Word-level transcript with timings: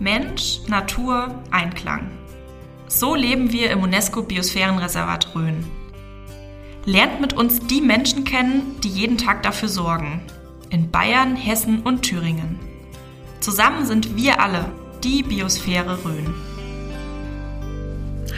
Mensch, 0.00 0.60
Natur, 0.68 1.42
Einklang. 1.50 2.12
So 2.86 3.16
leben 3.16 3.50
wir 3.50 3.72
im 3.72 3.82
UNESCO-Biosphärenreservat 3.82 5.34
Rhön. 5.34 5.64
Lernt 6.84 7.20
mit 7.20 7.32
uns 7.32 7.58
die 7.66 7.80
Menschen 7.80 8.22
kennen, 8.22 8.76
die 8.84 8.90
jeden 8.90 9.18
Tag 9.18 9.42
dafür 9.42 9.68
sorgen. 9.68 10.20
In 10.70 10.92
Bayern, 10.92 11.34
Hessen 11.34 11.80
und 11.82 12.02
Thüringen. 12.02 12.60
Zusammen 13.40 13.86
sind 13.86 14.16
wir 14.16 14.40
alle 14.40 14.66
die 15.02 15.24
Biosphäre 15.24 15.98
Rhön. 16.04 16.32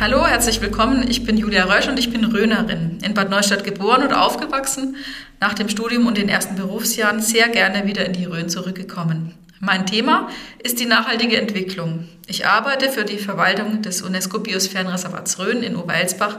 Hallo, 0.01 0.27
herzlich 0.27 0.63
willkommen. 0.63 1.05
Ich 1.11 1.27
bin 1.27 1.37
Julia 1.37 1.65
Rösch 1.65 1.89
und 1.89 1.99
ich 1.99 2.11
bin 2.11 2.25
Rhönerin. 2.25 3.01
In 3.05 3.13
Bad 3.13 3.29
Neustadt 3.29 3.65
geboren 3.65 4.03
und 4.03 4.15
aufgewachsen, 4.15 4.97
nach 5.41 5.53
dem 5.53 5.69
Studium 5.69 6.07
und 6.07 6.17
den 6.17 6.31
ersten 6.31 6.57
Berufsjahren 6.57 7.21
sehr 7.21 7.51
gerne 7.51 7.87
wieder 7.87 8.07
in 8.07 8.15
die 8.15 8.25
Rhön 8.25 8.49
zurückgekommen. 8.49 9.35
Mein 9.63 9.85
Thema 9.85 10.31
ist 10.63 10.81
die 10.81 10.87
nachhaltige 10.87 11.39
Entwicklung. 11.39 12.09
Ich 12.27 12.47
arbeite 12.47 12.89
für 12.89 13.05
die 13.05 13.19
Verwaltung 13.19 13.83
des 13.83 14.01
UNESCO-Biosphärenreservats 14.01 15.39
Rhön 15.39 15.63
in 15.63 15.77
Oberelsbach 15.77 16.39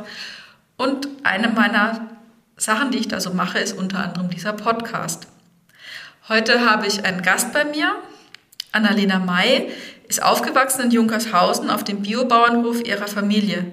und 0.76 1.08
eine 1.22 1.49
meiner 1.49 2.10
Sachen, 2.58 2.90
die 2.90 2.98
ich 2.98 3.08
da 3.10 3.20
so 3.20 3.32
mache, 3.32 3.60
ist 3.60 3.77
unter 3.77 3.99
anderem 3.99 4.32
dieser 4.32 4.54
Podcast. 4.54 5.27
Heute 6.30 6.68
habe 6.68 6.88
ich 6.88 7.05
einen 7.05 7.22
Gast 7.22 7.54
bei 7.54 7.63
mir. 7.63 7.96
Annalena 8.72 9.20
May 9.20 9.70
ist 10.08 10.24
aufgewachsen 10.24 10.85
in 10.85 10.91
Junkershausen 10.91 11.70
auf 11.70 11.84
dem 11.84 12.02
Biobauernhof 12.02 12.84
ihrer 12.84 13.08
Familie. 13.08 13.72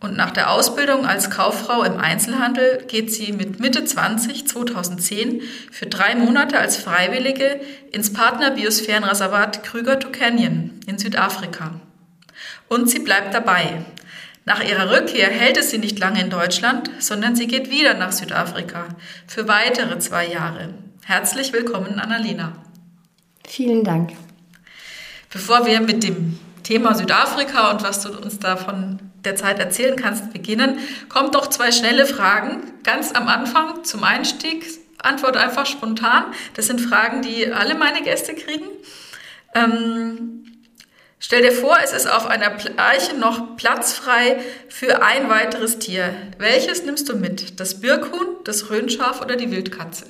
Und 0.00 0.16
nach 0.16 0.30
der 0.30 0.50
Ausbildung 0.50 1.04
als 1.04 1.28
Kauffrau 1.28 1.82
im 1.82 1.98
Einzelhandel 1.98 2.84
geht 2.88 3.12
sie 3.12 3.32
mit 3.32 3.60
Mitte 3.60 3.84
20, 3.84 4.48
2010, 4.48 5.42
für 5.70 5.86
drei 5.86 6.14
Monate 6.14 6.58
als 6.58 6.78
Freiwillige 6.78 7.60
ins 7.92 8.10
Partner-Biosphärenreservat 8.14 9.62
Krüger 9.62 9.98
to 9.98 10.08
Canyon 10.08 10.80
in 10.86 10.98
Südafrika. 10.98 11.80
Und 12.68 12.88
sie 12.88 13.00
bleibt 13.00 13.34
dabei. 13.34 13.84
Nach 14.46 14.64
ihrer 14.64 14.90
Rückkehr 14.90 15.28
hält 15.28 15.58
es 15.58 15.70
sie 15.70 15.78
nicht 15.78 15.98
lange 15.98 16.22
in 16.22 16.30
Deutschland, 16.30 16.90
sondern 16.98 17.36
sie 17.36 17.46
geht 17.46 17.70
wieder 17.70 17.92
nach 17.92 18.12
Südafrika 18.12 18.88
für 19.26 19.48
weitere 19.48 19.98
zwei 19.98 20.26
Jahre. 20.26 20.72
Herzlich 21.04 21.52
willkommen, 21.52 21.98
Annalena. 21.98 22.52
Vielen 23.46 23.84
Dank. 23.84 24.12
Bevor 25.30 25.66
wir 25.66 25.80
mit 25.82 26.02
dem 26.04 26.38
Thema 26.62 26.94
Südafrika 26.94 27.70
und 27.70 27.82
was 27.82 28.00
du 28.00 28.16
uns 28.16 28.38
davon 28.38 28.99
der 29.24 29.36
Zeit 29.36 29.58
erzählen 29.58 29.96
kannst, 29.96 30.32
beginnen, 30.32 30.78
kommt 31.08 31.34
doch 31.34 31.48
zwei 31.48 31.72
schnelle 31.72 32.06
Fragen 32.06 32.62
ganz 32.82 33.12
am 33.12 33.28
Anfang 33.28 33.84
zum 33.84 34.04
Einstieg. 34.04 34.64
Antwort 34.98 35.36
einfach 35.36 35.66
spontan. 35.66 36.24
Das 36.54 36.66
sind 36.66 36.80
Fragen, 36.80 37.22
die 37.22 37.52
alle 37.52 37.74
meine 37.74 38.02
Gäste 38.02 38.34
kriegen. 38.34 38.66
Ähm, 39.54 40.44
stell 41.18 41.42
dir 41.42 41.52
vor, 41.52 41.78
es 41.82 41.92
ist 41.92 42.06
auf 42.06 42.26
einer 42.26 42.52
Eiche 42.76 43.16
noch 43.16 43.56
Platz 43.56 43.94
frei 43.94 44.38
für 44.68 45.02
ein 45.02 45.28
weiteres 45.28 45.78
Tier. 45.78 46.14
Welches 46.38 46.84
nimmst 46.84 47.08
du 47.08 47.16
mit? 47.16 47.58
Das 47.60 47.80
Birkhuhn, 47.80 48.26
das 48.44 48.70
Röhnschaf 48.70 49.20
oder 49.22 49.36
die 49.36 49.50
Wildkatze? 49.50 50.06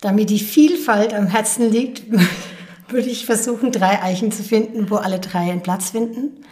Da 0.00 0.12
mir 0.12 0.26
die 0.26 0.40
Vielfalt 0.40 1.12
am 1.12 1.26
Herzen 1.26 1.70
liegt, 1.70 2.02
würde 2.88 3.08
ich 3.08 3.26
versuchen, 3.26 3.70
drei 3.70 4.02
Eichen 4.02 4.32
zu 4.32 4.42
finden, 4.42 4.90
wo 4.90 4.96
alle 4.96 5.20
drei 5.20 5.50
einen 5.50 5.62
Platz 5.62 5.90
finden. 5.90 6.44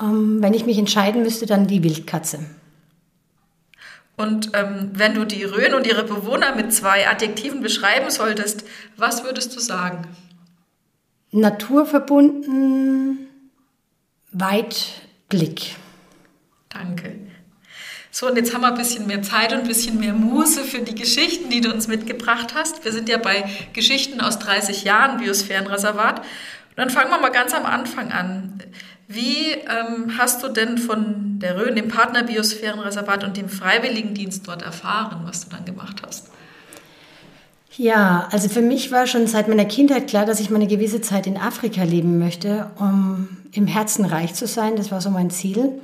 Ähm, 0.00 0.38
wenn 0.40 0.54
ich 0.54 0.66
mich 0.66 0.78
entscheiden 0.78 1.22
müsste, 1.22 1.46
dann 1.46 1.66
die 1.66 1.82
Wildkatze. 1.82 2.40
Und 4.16 4.50
ähm, 4.54 4.90
wenn 4.92 5.14
du 5.14 5.24
die 5.24 5.44
Rhön 5.44 5.72
und 5.74 5.86
ihre 5.86 6.04
Bewohner 6.04 6.54
mit 6.54 6.74
zwei 6.74 7.08
Adjektiven 7.08 7.62
beschreiben 7.62 8.10
solltest, 8.10 8.64
was 8.96 9.24
würdest 9.24 9.56
du 9.56 9.60
sagen? 9.60 10.06
Naturverbunden, 11.32 13.28
Weitblick. 14.32 15.76
Danke. 16.68 17.16
So, 18.10 18.26
und 18.28 18.36
jetzt 18.36 18.52
haben 18.52 18.62
wir 18.62 18.68
ein 18.68 18.76
bisschen 18.76 19.06
mehr 19.06 19.22
Zeit 19.22 19.52
und 19.52 19.60
ein 19.60 19.68
bisschen 19.68 19.98
mehr 20.00 20.12
Muße 20.12 20.64
für 20.64 20.80
die 20.80 20.96
Geschichten, 20.96 21.48
die 21.48 21.60
du 21.60 21.72
uns 21.72 21.86
mitgebracht 21.86 22.54
hast. 22.54 22.84
Wir 22.84 22.92
sind 22.92 23.08
ja 23.08 23.18
bei 23.18 23.48
Geschichten 23.72 24.20
aus 24.20 24.38
30 24.40 24.82
Jahren 24.84 25.18
Biosphärenreservat. 25.18 26.18
Und 26.18 26.26
dann 26.76 26.90
fangen 26.90 27.10
wir 27.10 27.20
mal 27.20 27.30
ganz 27.30 27.54
am 27.54 27.64
Anfang 27.64 28.10
an. 28.12 28.62
Wie 29.12 29.50
ähm, 29.50 30.12
hast 30.18 30.40
du 30.44 30.48
denn 30.48 30.78
von 30.78 31.40
der 31.40 31.58
Rhön, 31.58 31.74
dem 31.74 31.88
Partner 31.88 32.22
Biosphärenreservat 32.22 33.24
und 33.24 33.36
dem 33.36 33.48
Freiwilligendienst 33.48 34.46
dort 34.46 34.62
erfahren, 34.62 35.22
was 35.24 35.48
du 35.48 35.50
dann 35.50 35.64
gemacht 35.64 36.02
hast? 36.06 36.28
Ja, 37.76 38.28
also 38.30 38.48
für 38.48 38.62
mich 38.62 38.92
war 38.92 39.08
schon 39.08 39.26
seit 39.26 39.48
meiner 39.48 39.64
Kindheit 39.64 40.06
klar, 40.06 40.26
dass 40.26 40.38
ich 40.38 40.48
meine 40.48 40.68
gewisse 40.68 41.00
Zeit 41.00 41.26
in 41.26 41.36
Afrika 41.36 41.82
leben 41.82 42.20
möchte, 42.20 42.70
um 42.78 43.28
im 43.50 43.66
Herzen 43.66 44.04
reich 44.04 44.34
zu 44.34 44.46
sein. 44.46 44.76
Das 44.76 44.92
war 44.92 45.00
so 45.00 45.10
mein 45.10 45.30
Ziel. 45.30 45.80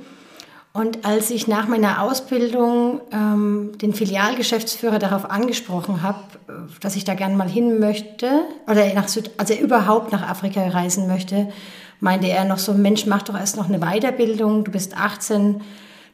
Und 0.71 1.03
als 1.03 1.29
ich 1.29 1.49
nach 1.49 1.67
meiner 1.67 2.03
Ausbildung 2.03 3.01
ähm, 3.11 3.71
den 3.81 3.93
Filialgeschäftsführer 3.93 4.99
darauf 4.99 5.29
angesprochen 5.29 6.01
habe, 6.01 6.19
dass 6.79 6.95
ich 6.95 7.03
da 7.03 7.13
gern 7.13 7.35
mal 7.35 7.49
hin 7.49 7.79
möchte 7.79 8.43
oder 8.69 8.93
nach 8.93 9.09
Süd 9.09 9.31
also 9.35 9.53
überhaupt 9.53 10.13
nach 10.13 10.29
Afrika 10.29 10.65
reisen 10.65 11.07
möchte, 11.07 11.49
meinte 11.99 12.27
er 12.27 12.45
noch 12.45 12.59
so, 12.59 12.73
Mensch, 12.73 13.05
mach 13.05 13.23
doch 13.23 13.37
erst 13.37 13.57
noch 13.57 13.69
eine 13.69 13.79
Weiterbildung, 13.79 14.63
du 14.63 14.71
bist 14.71 14.97
18, 14.97 15.61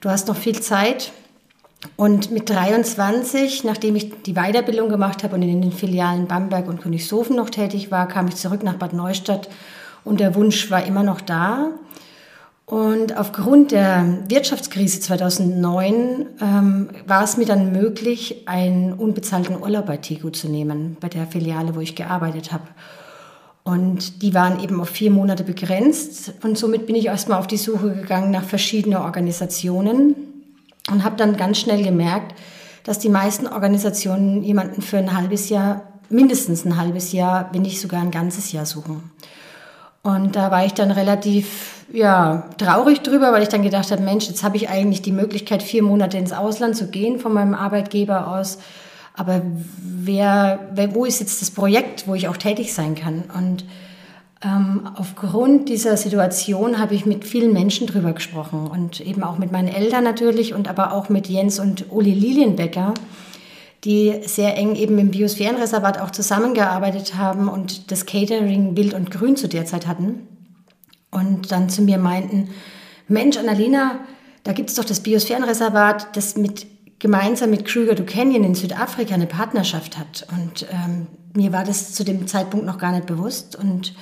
du 0.01 0.09
hast 0.09 0.27
noch 0.27 0.37
viel 0.37 0.59
Zeit. 0.61 1.11
Und 1.97 2.31
mit 2.31 2.49
23, 2.49 3.65
nachdem 3.65 3.95
ich 3.97 4.23
die 4.23 4.33
Weiterbildung 4.33 4.87
gemacht 4.87 5.23
habe 5.23 5.35
und 5.35 5.41
in 5.41 5.61
den 5.61 5.73
Filialen 5.73 6.27
Bamberg 6.27 6.67
und 6.67 6.81
Königshofen 6.81 7.35
noch 7.35 7.49
tätig 7.49 7.91
war, 7.91 8.07
kam 8.07 8.27
ich 8.27 8.35
zurück 8.35 8.63
nach 8.63 8.75
Bad 8.75 8.93
Neustadt 8.93 9.49
und 10.05 10.19
der 10.19 10.35
Wunsch 10.35 10.71
war 10.71 10.85
immer 10.85 11.03
noch 11.03 11.19
da. 11.19 11.71
Und 12.65 13.17
aufgrund 13.17 13.71
der 13.71 14.19
Wirtschaftskrise 14.29 15.01
2009 15.01 16.25
ähm, 16.41 16.89
war 17.05 17.23
es 17.23 17.35
mir 17.35 17.45
dann 17.45 17.73
möglich, 17.73 18.47
einen 18.47 18.93
unbezahlten 18.93 19.61
Urlaub 19.61 19.85
bei 19.85 19.97
Tigo 19.97 20.29
zu 20.29 20.47
nehmen, 20.47 20.95
bei 20.99 21.09
der 21.09 21.27
Filiale, 21.27 21.75
wo 21.75 21.81
ich 21.81 21.95
gearbeitet 21.95 22.53
habe. 22.53 22.63
Und 23.63 24.21
die 24.21 24.33
waren 24.33 24.61
eben 24.61 24.81
auf 24.81 24.89
vier 24.89 25.09
Monate 25.09 25.43
begrenzt. 25.43 26.33
Und 26.43 26.57
somit 26.57 26.85
bin 26.85 26.95
ich 26.95 27.05
erstmal 27.05 27.39
auf 27.39 27.47
die 27.47 27.57
Suche 27.57 27.93
gegangen 27.93 28.31
nach 28.31 28.43
verschiedenen 28.43 28.97
Organisationen 28.99 30.15
und 30.91 31.03
habe 31.03 31.15
dann 31.15 31.37
ganz 31.37 31.59
schnell 31.59 31.83
gemerkt, 31.83 32.35
dass 32.83 32.99
die 32.99 33.09
meisten 33.09 33.47
Organisationen 33.47 34.43
jemanden 34.43 34.81
für 34.81 34.97
ein 34.97 35.15
halbes 35.15 35.47
Jahr, 35.49 35.83
mindestens 36.09 36.65
ein 36.65 36.77
halbes 36.77 37.13
Jahr, 37.13 37.49
wenn 37.53 37.61
nicht 37.61 37.79
sogar 37.79 38.01
ein 38.01 38.11
ganzes 38.11 38.51
Jahr 38.51 38.65
suchen. 38.65 39.11
Und 40.01 40.35
da 40.35 40.51
war 40.51 40.65
ich 40.65 40.73
dann 40.73 40.91
relativ 40.91 41.85
ja, 41.91 42.49
traurig 42.57 43.01
drüber, 43.01 43.31
weil 43.31 43.43
ich 43.43 43.49
dann 43.49 43.63
gedacht 43.63 43.89
habe, 43.91 44.01
Mensch, 44.01 44.27
jetzt 44.27 44.43
habe 44.43 44.57
ich 44.57 44.67
eigentlich 44.67 45.01
die 45.01 45.13
Möglichkeit, 45.13 45.63
vier 45.63 45.81
Monate 45.81 46.17
ins 46.17 46.33
Ausland 46.33 46.75
zu 46.75 46.87
gehen 46.87 47.19
von 47.19 47.33
meinem 47.33 47.53
Arbeitgeber 47.53 48.27
aus. 48.27 48.57
Aber 49.13 49.41
wer, 49.77 50.69
wer 50.73 50.95
wo 50.95 51.05
ist 51.05 51.19
jetzt 51.19 51.41
das 51.41 51.51
Projekt, 51.51 52.07
wo 52.07 52.15
ich 52.15 52.27
auch 52.27 52.37
tätig 52.37 52.73
sein 52.73 52.95
kann? 52.95 53.23
Und 53.37 53.65
ähm, 54.43 54.89
aufgrund 54.95 55.69
dieser 55.69 55.97
Situation 55.97 56.79
habe 56.79 56.95
ich 56.95 57.05
mit 57.05 57.25
vielen 57.25 57.53
Menschen 57.53 57.87
drüber 57.87 58.13
gesprochen 58.13 58.67
und 58.67 58.99
eben 59.01 59.23
auch 59.23 59.37
mit 59.37 59.51
meinen 59.51 59.67
Eltern 59.67 60.03
natürlich 60.03 60.53
und 60.53 60.67
aber 60.67 60.93
auch 60.93 61.09
mit 61.09 61.27
Jens 61.27 61.59
und 61.59 61.91
Uli 61.91 62.13
Lilienbecker 62.13 62.93
die 63.83 64.21
sehr 64.25 64.55
eng 64.55 64.75
eben 64.75 64.97
im 64.97 65.11
Biosphärenreservat 65.11 65.99
auch 65.99 66.11
zusammengearbeitet 66.11 67.15
haben 67.15 67.49
und 67.49 67.91
das 67.91 68.05
Catering 68.05 68.77
Wild 68.77 68.93
und 68.93 69.11
Grün 69.11 69.35
zu 69.35 69.47
der 69.47 69.65
Zeit 69.65 69.87
hatten. 69.87 70.27
Und 71.11 71.51
dann 71.51 71.69
zu 71.69 71.81
mir 71.81 71.97
meinten, 71.97 72.49
Mensch, 73.07 73.37
Annalena, 73.37 73.99
da 74.43 74.53
gibt 74.53 74.69
es 74.69 74.77
doch 74.77 74.85
das 74.85 75.01
Biosphärenreservat, 75.01 76.15
das 76.15 76.37
mit, 76.37 76.65
gemeinsam 77.03 77.49
mit 77.49 77.65
Kruger 77.65 77.95
Canyon 77.95 78.45
in 78.45 78.55
Südafrika 78.55 79.13
eine 79.13 79.27
Partnerschaft 79.27 79.97
hat. 79.97 80.25
Und 80.31 80.65
ähm, 80.71 81.07
mir 81.33 81.51
war 81.51 81.65
das 81.65 81.93
zu 81.93 82.05
dem 82.05 82.27
Zeitpunkt 82.27 82.65
noch 82.65 82.77
gar 82.77 82.93
nicht 82.93 83.07
bewusst. 83.07 83.57
Und 83.57 83.93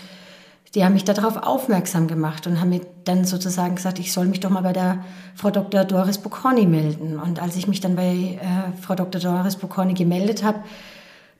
die 0.76 0.86
haben 0.86 0.94
mich 0.94 1.04
darauf 1.04 1.36
aufmerksam 1.38 2.08
gemacht 2.08 2.46
und 2.46 2.62
haben 2.62 2.70
mir 2.70 2.82
dann 3.04 3.26
sozusagen 3.26 3.74
gesagt, 3.74 3.98
ich 3.98 4.14
soll 4.14 4.28
mich 4.28 4.40
doch 4.40 4.52
mal 4.52 4.62
bei 4.62 4.72
der 4.72 5.04
Frau 5.34 5.50
Dr. 5.50 5.84
Doris 5.84 6.20
Bocconi 6.20 6.68
melden. 6.68 7.20
Und 7.20 7.42
als 7.42 7.56
ich 7.56 7.68
mich 7.68 7.82
dann 7.82 7.96
bei 7.96 8.40
äh, 8.40 8.80
Frau 8.80 8.94
Dr. 8.94 9.20
Doris 9.20 9.56
Bocconi 9.56 9.96
gemeldet 9.96 10.44
habe, 10.44 10.60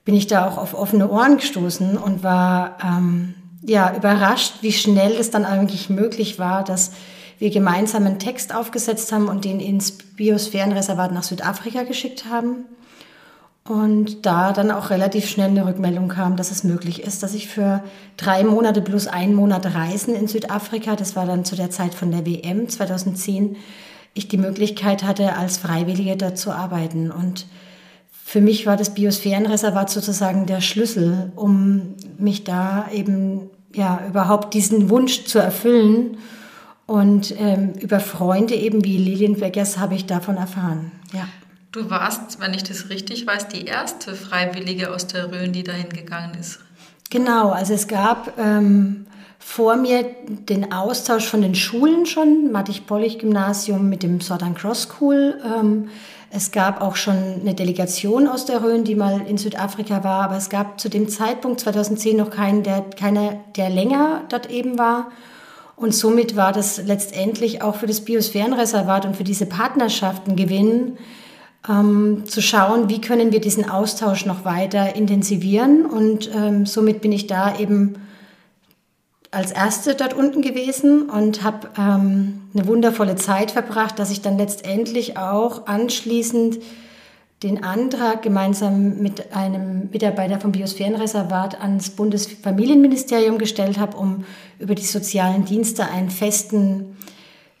bin 0.04 0.16
ich 0.16 0.26
da 0.26 0.48
auch 0.48 0.58
auf 0.58 0.74
offene 0.74 1.08
Ohren 1.08 1.36
gestoßen 1.36 1.96
und 1.96 2.24
war 2.24 2.76
ähm, 2.82 3.34
ja 3.64 3.94
überrascht, 3.94 4.54
wie 4.62 4.72
schnell 4.72 5.12
es 5.12 5.30
dann 5.30 5.44
eigentlich 5.44 5.88
möglich 5.88 6.40
war, 6.40 6.64
dass 6.64 6.90
wir 7.42 7.50
gemeinsam 7.50 8.06
einen 8.06 8.20
Text 8.20 8.54
aufgesetzt 8.54 9.10
haben 9.10 9.26
und 9.26 9.44
den 9.44 9.58
ins 9.58 9.90
Biosphärenreservat 9.90 11.10
nach 11.10 11.24
Südafrika 11.24 11.82
geschickt 11.82 12.26
haben. 12.30 12.66
Und 13.64 14.24
da 14.24 14.52
dann 14.52 14.70
auch 14.70 14.90
relativ 14.90 15.28
schnell 15.28 15.50
eine 15.50 15.66
Rückmeldung 15.66 16.06
kam, 16.06 16.36
dass 16.36 16.52
es 16.52 16.62
möglich 16.62 17.02
ist, 17.02 17.24
dass 17.24 17.34
ich 17.34 17.48
für 17.48 17.82
drei 18.16 18.44
Monate 18.44 18.80
plus 18.80 19.08
einen 19.08 19.34
Monat 19.34 19.66
Reisen 19.74 20.14
in 20.14 20.28
Südafrika, 20.28 20.94
das 20.94 21.16
war 21.16 21.26
dann 21.26 21.44
zu 21.44 21.56
der 21.56 21.70
Zeit 21.70 21.94
von 21.94 22.12
der 22.12 22.24
WM 22.24 22.68
2010, 22.68 23.56
ich 24.14 24.28
die 24.28 24.38
Möglichkeit 24.38 25.02
hatte, 25.02 25.34
als 25.34 25.56
Freiwillige 25.56 26.16
dort 26.16 26.38
zu 26.38 26.52
arbeiten. 26.52 27.10
Und 27.10 27.46
für 28.24 28.40
mich 28.40 28.66
war 28.66 28.76
das 28.76 28.94
Biosphärenreservat 28.94 29.90
sozusagen 29.90 30.46
der 30.46 30.60
Schlüssel, 30.60 31.32
um 31.34 31.96
mich 32.18 32.44
da 32.44 32.86
eben 32.92 33.50
ja, 33.74 34.00
überhaupt 34.08 34.54
diesen 34.54 34.90
Wunsch 34.90 35.24
zu 35.24 35.40
erfüllen. 35.40 36.18
Und 36.86 37.34
ähm, 37.38 37.72
über 37.80 38.00
Freunde 38.00 38.54
eben 38.54 38.84
wie 38.84 38.98
Lilian 38.98 39.40
Weggers 39.40 39.78
habe 39.78 39.94
ich 39.94 40.06
davon 40.06 40.36
erfahren. 40.36 40.92
Ja. 41.12 41.28
Du 41.70 41.88
warst, 41.88 42.38
wenn 42.38 42.52
ich 42.52 42.64
das 42.64 42.90
richtig 42.90 43.26
weiß, 43.26 43.48
die 43.48 43.64
erste 43.64 44.14
Freiwillige 44.14 44.92
aus 44.92 45.06
der 45.06 45.32
Rhön, 45.32 45.52
die 45.52 45.62
dahin 45.62 45.88
gegangen 45.88 46.34
ist. 46.38 46.60
Genau, 47.08 47.50
also 47.50 47.72
es 47.72 47.88
gab 47.88 48.38
ähm, 48.38 49.06
vor 49.38 49.76
mir 49.76 50.04
den 50.28 50.72
Austausch 50.72 51.26
von 51.26 51.40
den 51.40 51.54
Schulen 51.54 52.04
schon, 52.04 52.52
Mattich-Pollich-Gymnasium 52.52 53.88
mit 53.88 54.02
dem 54.02 54.20
Southern 54.20 54.54
Cross 54.54 54.82
School. 54.82 55.40
Ähm, 55.44 55.88
es 56.30 56.52
gab 56.52 56.80
auch 56.80 56.96
schon 56.96 57.40
eine 57.40 57.54
Delegation 57.54 58.28
aus 58.28 58.46
der 58.46 58.62
Rhön, 58.62 58.84
die 58.84 58.94
mal 58.94 59.20
in 59.26 59.36
Südafrika 59.36 60.04
war, 60.04 60.24
aber 60.24 60.36
es 60.36 60.48
gab 60.48 60.80
zu 60.80 60.88
dem 60.88 61.08
Zeitpunkt 61.08 61.60
2010 61.60 62.16
noch 62.16 62.30
keinen, 62.30 62.62
der, 62.62 62.82
keiner, 62.82 63.40
der 63.56 63.68
länger 63.68 64.22
dort 64.30 64.50
eben 64.50 64.78
war. 64.78 65.10
Und 65.82 65.96
somit 65.96 66.36
war 66.36 66.52
das 66.52 66.80
letztendlich 66.86 67.60
auch 67.60 67.74
für 67.74 67.88
das 67.88 68.02
Biosphärenreservat 68.02 69.04
und 69.04 69.16
für 69.16 69.24
diese 69.24 69.46
Partnerschaften 69.46 70.36
gewinnen, 70.36 70.96
ähm, 71.68 72.22
zu 72.24 72.40
schauen, 72.40 72.88
wie 72.88 73.00
können 73.00 73.32
wir 73.32 73.40
diesen 73.40 73.68
Austausch 73.68 74.24
noch 74.24 74.44
weiter 74.44 74.94
intensivieren. 74.94 75.84
Und 75.84 76.30
ähm, 76.32 76.66
somit 76.66 77.00
bin 77.00 77.10
ich 77.10 77.26
da 77.26 77.58
eben 77.58 77.96
als 79.32 79.50
Erste 79.50 79.96
dort 79.96 80.14
unten 80.14 80.40
gewesen 80.40 81.10
und 81.10 81.42
habe 81.42 81.70
ähm, 81.76 82.42
eine 82.54 82.68
wundervolle 82.68 83.16
Zeit 83.16 83.50
verbracht, 83.50 83.98
dass 83.98 84.12
ich 84.12 84.20
dann 84.20 84.38
letztendlich 84.38 85.16
auch 85.16 85.66
anschließend 85.66 86.60
den 87.42 87.64
Antrag 87.64 88.22
gemeinsam 88.22 88.98
mit 88.98 89.34
einem 89.34 89.88
Mitarbeiter 89.90 90.38
vom 90.38 90.52
Biosphärenreservat 90.52 91.60
ans 91.60 91.90
Bundesfamilienministerium 91.90 93.38
gestellt 93.38 93.78
habe, 93.78 93.96
um 93.96 94.24
über 94.58 94.74
die 94.74 94.84
sozialen 94.84 95.44
Dienste 95.44 95.88
einen 95.88 96.10
festen 96.10 96.96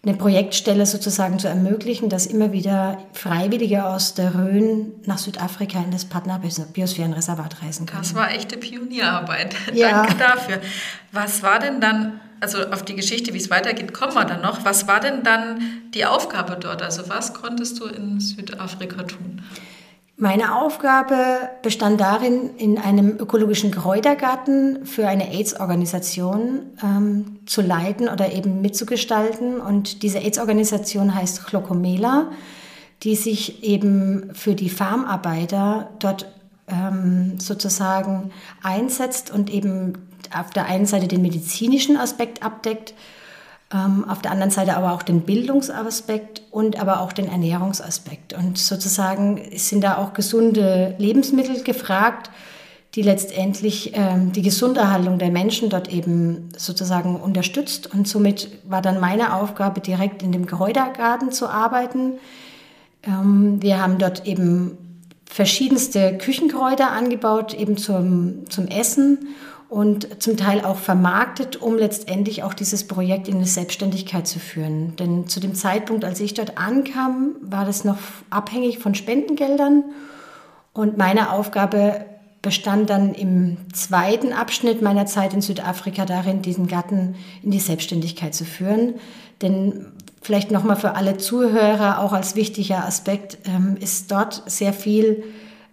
eine 0.04 0.14
Projektstelle 0.16 0.84
sozusagen 0.84 1.38
zu 1.38 1.46
ermöglichen, 1.46 2.08
dass 2.08 2.26
immer 2.26 2.50
wieder 2.50 2.98
Freiwillige 3.12 3.84
aus 3.84 4.14
der 4.14 4.34
Rhön 4.34 4.92
nach 5.06 5.18
Südafrika 5.18 5.78
in 5.78 5.92
das 5.92 6.06
Partner-Biosphärenreservat 6.06 7.62
reisen 7.62 7.86
können. 7.86 8.02
Das 8.02 8.14
war 8.14 8.32
echte 8.32 8.56
Pionierarbeit. 8.56 9.54
Ja. 9.72 10.04
Danke 10.04 10.16
dafür. 10.16 10.60
Was 11.12 11.42
war 11.42 11.58
denn 11.58 11.80
dann, 11.80 12.20
also 12.40 12.58
auf 12.66 12.84
die 12.84 12.94
Geschichte, 12.96 13.32
wie 13.32 13.38
es 13.38 13.48
weitergeht, 13.48 13.94
kommen 13.94 14.14
wir 14.14 14.24
dann 14.24 14.42
noch. 14.42 14.64
Was 14.64 14.86
war 14.86 15.00
denn 15.00 15.22
dann 15.22 15.60
die 15.94 16.04
Aufgabe 16.04 16.56
dort? 16.60 16.82
Also 16.82 17.08
was 17.08 17.32
konntest 17.32 17.78
du 17.80 17.86
in 17.86 18.20
Südafrika 18.20 19.04
tun? 19.04 19.42
Meine 20.22 20.54
Aufgabe 20.54 21.50
bestand 21.62 22.00
darin, 22.00 22.50
in 22.56 22.78
einem 22.78 23.18
ökologischen 23.18 23.72
Kräutergarten 23.72 24.86
für 24.86 25.08
eine 25.08 25.32
AIDS-Organisation 25.32 26.60
ähm, 26.80 27.40
zu 27.44 27.60
leiten 27.60 28.08
oder 28.08 28.30
eben 28.30 28.60
mitzugestalten. 28.60 29.60
Und 29.60 30.04
diese 30.04 30.20
AIDS-Organisation 30.20 31.12
heißt 31.12 31.44
Chlocomela, 31.44 32.30
die 33.02 33.16
sich 33.16 33.64
eben 33.64 34.32
für 34.32 34.54
die 34.54 34.70
Farmarbeiter 34.70 35.90
dort 35.98 36.32
ähm, 36.68 37.40
sozusagen 37.40 38.30
einsetzt 38.62 39.32
und 39.32 39.50
eben 39.50 40.06
auf 40.32 40.50
der 40.50 40.66
einen 40.66 40.86
Seite 40.86 41.08
den 41.08 41.22
medizinischen 41.22 41.96
Aspekt 41.96 42.44
abdeckt 42.44 42.94
auf 44.08 44.20
der 44.20 44.30
anderen 44.32 44.50
Seite 44.50 44.76
aber 44.76 44.92
auch 44.92 45.02
den 45.02 45.22
Bildungsaspekt 45.22 46.42
und 46.50 46.78
aber 46.78 47.00
auch 47.00 47.12
den 47.12 47.26
Ernährungsaspekt. 47.26 48.34
Und 48.34 48.58
sozusagen 48.58 49.40
sind 49.56 49.82
da 49.82 49.96
auch 49.96 50.12
gesunde 50.12 50.94
Lebensmittel 50.98 51.62
gefragt, 51.62 52.30
die 52.94 53.02
letztendlich 53.02 53.92
ähm, 53.94 54.32
die 54.32 54.42
Gesunderhaltung 54.42 55.18
der 55.18 55.30
Menschen 55.30 55.70
dort 55.70 55.90
eben 55.90 56.50
sozusagen 56.56 57.16
unterstützt. 57.16 57.92
Und 57.92 58.06
somit 58.06 58.50
war 58.68 58.82
dann 58.82 59.00
meine 59.00 59.34
Aufgabe, 59.34 59.80
direkt 59.80 60.22
in 60.22 60.32
dem 60.32 60.44
Kräutergarten 60.44 61.32
zu 61.32 61.48
arbeiten. 61.48 62.18
Ähm, 63.02 63.62
wir 63.62 63.80
haben 63.80 63.96
dort 63.96 64.26
eben 64.26 64.76
verschiedenste 65.24 66.18
Küchenkräuter 66.18 66.90
angebaut, 66.90 67.54
eben 67.54 67.78
zum, 67.78 68.50
zum 68.50 68.66
Essen 68.68 69.28
und 69.72 70.22
zum 70.22 70.36
Teil 70.36 70.62
auch 70.66 70.76
vermarktet, 70.76 71.56
um 71.56 71.78
letztendlich 71.78 72.42
auch 72.42 72.52
dieses 72.52 72.86
Projekt 72.86 73.26
in 73.26 73.36
eine 73.36 73.46
Selbstständigkeit 73.46 74.26
zu 74.26 74.38
führen. 74.38 74.96
Denn 74.96 75.28
zu 75.28 75.40
dem 75.40 75.54
Zeitpunkt, 75.54 76.04
als 76.04 76.20
ich 76.20 76.34
dort 76.34 76.58
ankam, 76.58 77.36
war 77.40 77.64
das 77.64 77.82
noch 77.82 77.96
abhängig 78.28 78.80
von 78.80 78.94
Spendengeldern 78.94 79.84
und 80.74 80.98
meine 80.98 81.32
Aufgabe 81.32 82.04
bestand 82.42 82.90
dann 82.90 83.14
im 83.14 83.56
zweiten 83.72 84.34
Abschnitt 84.34 84.82
meiner 84.82 85.06
Zeit 85.06 85.32
in 85.32 85.40
Südafrika 85.40 86.04
darin, 86.04 86.42
diesen 86.42 86.66
Garten 86.66 87.14
in 87.42 87.50
die 87.50 87.58
Selbstständigkeit 87.58 88.34
zu 88.34 88.44
führen. 88.44 88.96
Denn 89.40 89.86
vielleicht 90.20 90.50
nochmal 90.50 90.76
für 90.76 90.96
alle 90.96 91.16
Zuhörer 91.16 91.98
auch 92.00 92.12
als 92.12 92.36
wichtiger 92.36 92.84
Aspekt 92.84 93.38
ähm, 93.46 93.78
ist 93.80 94.12
dort 94.12 94.42
sehr 94.44 94.74
viel 94.74 95.24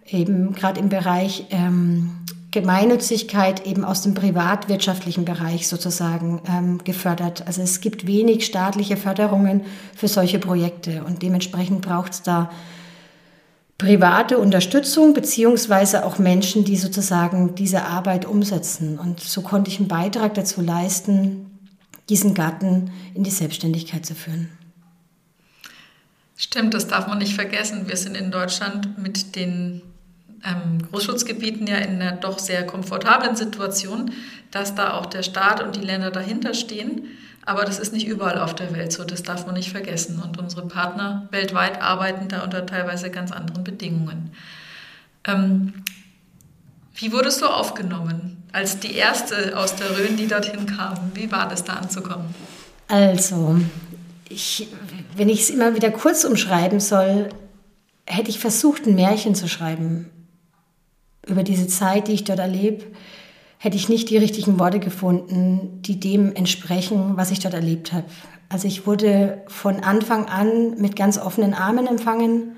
eben 0.06 0.54
gerade 0.54 0.80
im 0.80 0.88
Bereich 0.88 1.46
ähm, 1.50 2.12
Gemeinnützigkeit 2.50 3.66
eben 3.66 3.84
aus 3.84 4.02
dem 4.02 4.14
privatwirtschaftlichen 4.14 5.24
Bereich 5.24 5.68
sozusagen 5.68 6.42
ähm, 6.48 6.78
gefördert. 6.82 7.46
Also 7.46 7.62
es 7.62 7.80
gibt 7.80 8.06
wenig 8.06 8.44
staatliche 8.44 8.96
Förderungen 8.96 9.62
für 9.94 10.08
solche 10.08 10.38
Projekte 10.38 11.04
und 11.04 11.22
dementsprechend 11.22 11.80
braucht 11.80 12.12
es 12.12 12.22
da 12.22 12.50
private 13.78 14.36
Unterstützung 14.38 15.14
beziehungsweise 15.14 16.04
auch 16.04 16.18
Menschen, 16.18 16.64
die 16.64 16.76
sozusagen 16.76 17.54
diese 17.54 17.84
Arbeit 17.84 18.26
umsetzen. 18.26 18.98
Und 18.98 19.20
so 19.20 19.40
konnte 19.42 19.70
ich 19.70 19.78
einen 19.78 19.88
Beitrag 19.88 20.34
dazu 20.34 20.60
leisten, 20.60 21.58
diesen 22.10 22.34
Garten 22.34 22.90
in 23.14 23.24
die 23.24 23.30
Selbstständigkeit 23.30 24.04
zu 24.04 24.14
führen. 24.14 24.50
Stimmt, 26.36 26.74
das 26.74 26.88
darf 26.88 27.06
man 27.06 27.18
nicht 27.18 27.34
vergessen. 27.34 27.86
Wir 27.86 27.96
sind 27.96 28.16
in 28.16 28.30
Deutschland 28.30 28.98
mit 28.98 29.36
den 29.36 29.82
ähm, 30.44 30.82
Großschutzgebieten 30.90 31.66
ja 31.66 31.76
in 31.76 32.00
einer 32.00 32.12
doch 32.12 32.38
sehr 32.38 32.66
komfortablen 32.66 33.36
Situation, 33.36 34.12
dass 34.50 34.74
da 34.74 34.94
auch 34.94 35.06
der 35.06 35.22
Staat 35.22 35.62
und 35.62 35.76
die 35.76 35.80
Länder 35.80 36.10
dahinter 36.10 36.54
stehen. 36.54 37.08
Aber 37.44 37.64
das 37.64 37.78
ist 37.78 37.92
nicht 37.92 38.06
überall 38.06 38.38
auf 38.38 38.54
der 38.54 38.74
Welt 38.74 38.92
so, 38.92 39.04
das 39.04 39.22
darf 39.22 39.46
man 39.46 39.54
nicht 39.54 39.70
vergessen. 39.70 40.20
Und 40.22 40.38
unsere 40.38 40.66
Partner 40.66 41.28
weltweit 41.30 41.80
arbeiten 41.80 42.28
da 42.28 42.42
unter 42.42 42.64
teilweise 42.66 43.10
ganz 43.10 43.32
anderen 43.32 43.64
Bedingungen. 43.64 44.32
Ähm, 45.24 45.72
wie 46.94 47.12
wurdest 47.12 47.40
du 47.40 47.46
aufgenommen 47.46 48.42
als 48.52 48.80
die 48.80 48.94
erste 48.94 49.56
aus 49.56 49.74
der 49.76 49.96
Rhön, 49.96 50.16
die 50.16 50.26
dorthin 50.26 50.66
kam? 50.66 51.12
Wie 51.14 51.30
war 51.32 51.48
das 51.48 51.64
da 51.64 51.74
anzukommen? 51.74 52.34
Also, 52.88 53.58
ich, 54.28 54.68
wenn 55.16 55.28
ich 55.28 55.40
es 55.40 55.50
immer 55.50 55.74
wieder 55.74 55.90
kurz 55.90 56.24
umschreiben 56.24 56.80
soll, 56.80 57.30
hätte 58.06 58.30
ich 58.30 58.38
versucht, 58.38 58.86
ein 58.86 58.96
Märchen 58.96 59.34
zu 59.34 59.48
schreiben 59.48 60.10
über 61.30 61.42
diese 61.42 61.66
Zeit, 61.66 62.08
die 62.08 62.12
ich 62.12 62.24
dort 62.24 62.38
erlebe, 62.38 62.84
hätte 63.58 63.76
ich 63.76 63.88
nicht 63.88 64.10
die 64.10 64.16
richtigen 64.16 64.58
Worte 64.58 64.80
gefunden, 64.80 65.82
die 65.82 66.00
dem 66.00 66.34
entsprechen, 66.34 67.16
was 67.16 67.30
ich 67.30 67.40
dort 67.40 67.54
erlebt 67.54 67.92
habe. 67.92 68.06
Also 68.48 68.66
ich 68.66 68.86
wurde 68.86 69.42
von 69.46 69.84
Anfang 69.84 70.26
an 70.26 70.80
mit 70.80 70.96
ganz 70.96 71.18
offenen 71.18 71.54
Armen 71.54 71.86
empfangen. 71.86 72.56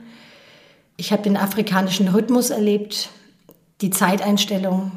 Ich 0.96 1.12
habe 1.12 1.22
den 1.22 1.36
afrikanischen 1.36 2.08
Rhythmus 2.08 2.50
erlebt, 2.50 3.10
die 3.80 3.90
Zeiteinstellung, 3.90 4.92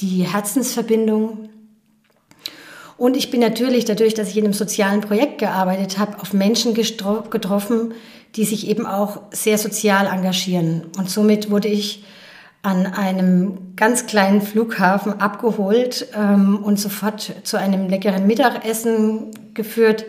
die 0.00 0.22
Herzensverbindung. 0.22 1.48
Und 2.96 3.16
ich 3.16 3.30
bin 3.30 3.40
natürlich 3.40 3.84
dadurch, 3.84 4.14
dass 4.14 4.28
ich 4.30 4.38
in 4.38 4.44
einem 4.44 4.52
sozialen 4.52 5.00
Projekt 5.00 5.38
gearbeitet 5.38 5.98
habe, 5.98 6.20
auf 6.20 6.32
Menschen 6.32 6.72
getroffen, 6.72 7.92
die 8.36 8.44
sich 8.44 8.68
eben 8.68 8.86
auch 8.86 9.20
sehr 9.32 9.58
sozial 9.58 10.06
engagieren. 10.06 10.84
Und 10.96 11.10
somit 11.10 11.50
wurde 11.50 11.68
ich 11.68 12.04
an 12.66 12.84
einem 12.84 13.76
ganz 13.76 14.06
kleinen 14.06 14.42
Flughafen 14.42 15.20
abgeholt 15.20 16.08
ähm, 16.16 16.58
und 16.64 16.80
sofort 16.80 17.32
zu 17.44 17.58
einem 17.58 17.88
leckeren 17.88 18.26
Mittagessen 18.26 19.30
geführt. 19.54 20.04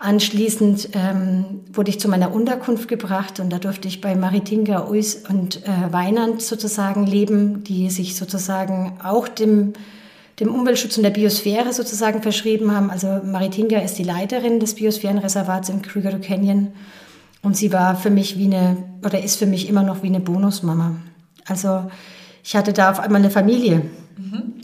Anschließend 0.00 0.88
ähm, 0.94 1.60
wurde 1.72 1.90
ich 1.90 2.00
zu 2.00 2.08
meiner 2.08 2.34
Unterkunft 2.34 2.88
gebracht 2.88 3.38
und 3.38 3.50
da 3.50 3.60
durfte 3.60 3.86
ich 3.86 4.00
bei 4.00 4.16
Maritinga, 4.16 4.88
Uis 4.88 5.22
und 5.28 5.64
äh, 5.64 5.92
Weinand 5.92 6.42
sozusagen 6.42 7.06
leben, 7.06 7.62
die 7.62 7.88
sich 7.88 8.16
sozusagen 8.16 8.98
auch 9.04 9.28
dem, 9.28 9.74
dem 10.40 10.52
Umweltschutz 10.52 10.96
und 10.96 11.04
der 11.04 11.10
Biosphäre 11.10 11.72
sozusagen 11.72 12.20
verschrieben 12.20 12.74
haben. 12.74 12.90
Also 12.90 13.20
Maritinga 13.22 13.78
ist 13.78 13.96
die 13.96 14.02
Leiterin 14.02 14.58
des 14.58 14.74
Biosphärenreservats 14.74 15.68
im 15.68 15.82
Krüger 15.82 16.18
Canyon 16.18 16.72
und 17.42 17.56
sie 17.56 17.72
war 17.72 17.94
für 17.94 18.10
mich 18.10 18.38
wie 18.38 18.46
eine, 18.46 18.76
oder 19.04 19.22
ist 19.22 19.36
für 19.36 19.46
mich 19.46 19.68
immer 19.68 19.84
noch 19.84 20.02
wie 20.02 20.08
eine 20.08 20.18
Bonusmama. 20.18 20.96
Also 21.50 21.90
ich 22.42 22.56
hatte 22.56 22.72
da 22.72 22.90
auf 22.90 23.00
einmal 23.00 23.20
eine 23.20 23.30
Familie 23.30 23.82
mhm. 24.16 24.54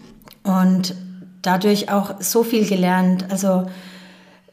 und 0.44 0.94
dadurch 1.42 1.90
auch 1.90 2.14
so 2.20 2.42
viel 2.42 2.66
gelernt. 2.66 3.26
Also 3.30 3.66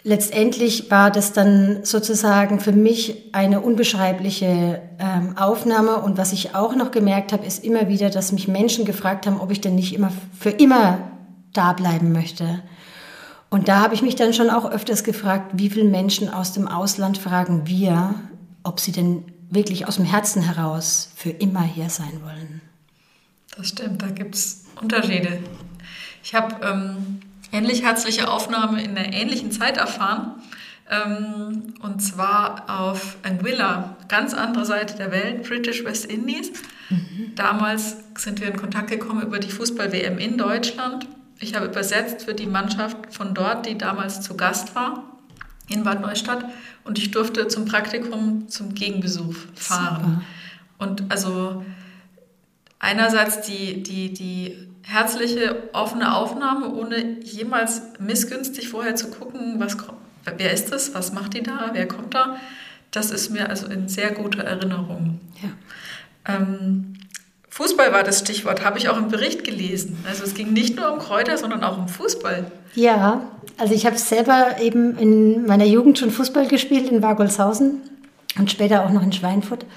letztendlich 0.03 0.91
war 0.91 1.11
das 1.11 1.33
dann 1.33 1.83
sozusagen 1.83 2.59
für 2.59 2.71
mich 2.71 3.33
eine 3.33 3.61
unbeschreibliche 3.61 4.81
ähm, 4.99 5.37
Aufnahme. 5.37 5.97
Und 5.97 6.17
was 6.17 6.33
ich 6.33 6.55
auch 6.55 6.75
noch 6.75 6.91
gemerkt 6.91 7.33
habe, 7.33 7.45
ist 7.45 7.63
immer 7.63 7.87
wieder, 7.87 8.09
dass 8.09 8.31
mich 8.31 8.47
Menschen 8.47 8.85
gefragt 8.85 9.25
haben, 9.25 9.39
ob 9.39 9.51
ich 9.51 9.61
denn 9.61 9.75
nicht 9.75 9.95
immer 9.95 10.11
für 10.37 10.51
immer 10.51 10.99
da 11.53 11.73
bleiben 11.73 12.11
möchte. 12.11 12.61
Und 13.49 13.67
da 13.67 13.81
habe 13.81 13.93
ich 13.93 14.01
mich 14.01 14.15
dann 14.15 14.33
schon 14.33 14.49
auch 14.49 14.69
öfters 14.69 15.03
gefragt, 15.03 15.51
wie 15.53 15.69
viele 15.69 15.85
Menschen 15.85 16.33
aus 16.33 16.53
dem 16.53 16.67
Ausland 16.67 17.19
fragen 17.19 17.67
wir, 17.67 18.15
ob 18.63 18.79
sie 18.79 18.91
denn 18.91 19.25
wirklich 19.53 19.87
aus 19.87 19.97
dem 19.97 20.05
Herzen 20.05 20.41
heraus 20.41 21.11
für 21.15 21.29
immer 21.29 21.63
hier 21.63 21.89
sein 21.89 22.21
wollen. 22.23 22.61
Das 23.55 23.69
stimmt, 23.69 24.01
da 24.01 24.07
gibt 24.07 24.35
es 24.35 24.65
Unterschiede. 24.81 25.39
Ich 26.23 26.33
habe 26.33 26.65
ähm, 26.65 27.19
ähnlich 27.51 27.83
herzliche 27.83 28.29
Aufnahme 28.29 28.83
in 28.83 28.97
einer 28.97 29.13
ähnlichen 29.13 29.51
Zeit 29.51 29.77
erfahren. 29.77 30.41
Ähm, 30.89 31.73
und 31.81 32.01
zwar 32.01 32.65
auf 32.67 33.17
Anguilla, 33.23 33.95
ganz 34.07 34.33
andere 34.33 34.65
Seite 34.65 34.95
der 34.97 35.11
Welt, 35.11 35.47
British 35.47 35.83
West 35.85 36.05
Indies. 36.05 36.51
Mhm. 36.89 37.33
Damals 37.35 37.97
sind 38.17 38.41
wir 38.41 38.47
in 38.47 38.57
Kontakt 38.57 38.89
gekommen 38.89 39.21
über 39.21 39.39
die 39.39 39.51
Fußball-WM 39.51 40.17
in 40.17 40.37
Deutschland. 40.37 41.07
Ich 41.39 41.55
habe 41.55 41.67
übersetzt 41.67 42.23
für 42.23 42.33
die 42.33 42.47
Mannschaft 42.47 42.97
von 43.13 43.33
dort, 43.33 43.65
die 43.65 43.77
damals 43.77 44.21
zu 44.21 44.35
Gast 44.35 44.75
war 44.75 45.12
in 45.69 45.83
Bad 45.83 46.01
Neustadt. 46.01 46.45
Und 46.83 46.97
ich 46.97 47.11
durfte 47.11 47.47
zum 47.47 47.65
Praktikum 47.65 48.47
zum 48.49 48.73
Gegenbesuch 48.73 49.35
fahren. 49.55 50.03
Super. 50.03 50.21
Und 50.79 51.11
also 51.11 51.63
einerseits 52.79 53.41
die, 53.41 53.81
die, 53.83 54.13
die 54.13 54.67
herzliche, 54.83 55.69
offene 55.73 56.15
Aufnahme, 56.15 56.73
ohne 56.73 57.21
jemals 57.21 57.81
missgünstig 57.99 58.69
vorher 58.69 58.95
zu 58.95 59.09
gucken, 59.09 59.55
was, 59.59 59.77
wer 60.37 60.51
ist 60.51 60.71
das, 60.71 60.93
was 60.93 61.13
macht 61.13 61.33
die 61.33 61.43
da, 61.43 61.69
wer 61.73 61.87
kommt 61.87 62.13
da. 62.13 62.37
Das 62.91 63.09
ist 63.09 63.29
mir 63.29 63.49
also 63.49 63.67
in 63.67 63.87
sehr 63.87 64.11
guter 64.11 64.43
Erinnerung. 64.43 65.21
Ja. 65.41 66.35
Ähm, 66.35 66.93
Fußball 67.53 67.93
war 67.93 68.01
das 68.01 68.17
Stichwort, 68.17 68.65
habe 68.65 68.79
ich 68.79 68.89
auch 68.89 68.97
im 68.97 69.09
Bericht 69.09 69.43
gelesen. 69.43 70.03
Also 70.09 70.23
es 70.23 70.33
ging 70.33 70.53
nicht 70.53 70.75
nur 70.75 70.91
um 70.91 70.97
Kräuter, 70.97 71.37
sondern 71.37 71.63
auch 71.63 71.77
um 71.77 71.87
Fußball. 71.87 72.45
Ja, 72.73 73.21
also 73.59 73.75
ich 73.75 73.85
habe 73.85 73.95
selber 73.95 74.55
eben 74.59 74.97
in 74.97 75.45
meiner 75.45 75.65
Jugend 75.65 75.99
schon 75.99 76.09
Fußball 76.09 76.47
gespielt 76.47 76.89
in 76.89 77.03
Wargolshausen 77.03 77.81
und 78.39 78.49
später 78.49 78.83
auch 78.83 78.89
noch 78.89 79.03
in 79.03 79.13
Schweinfurt. 79.13 79.67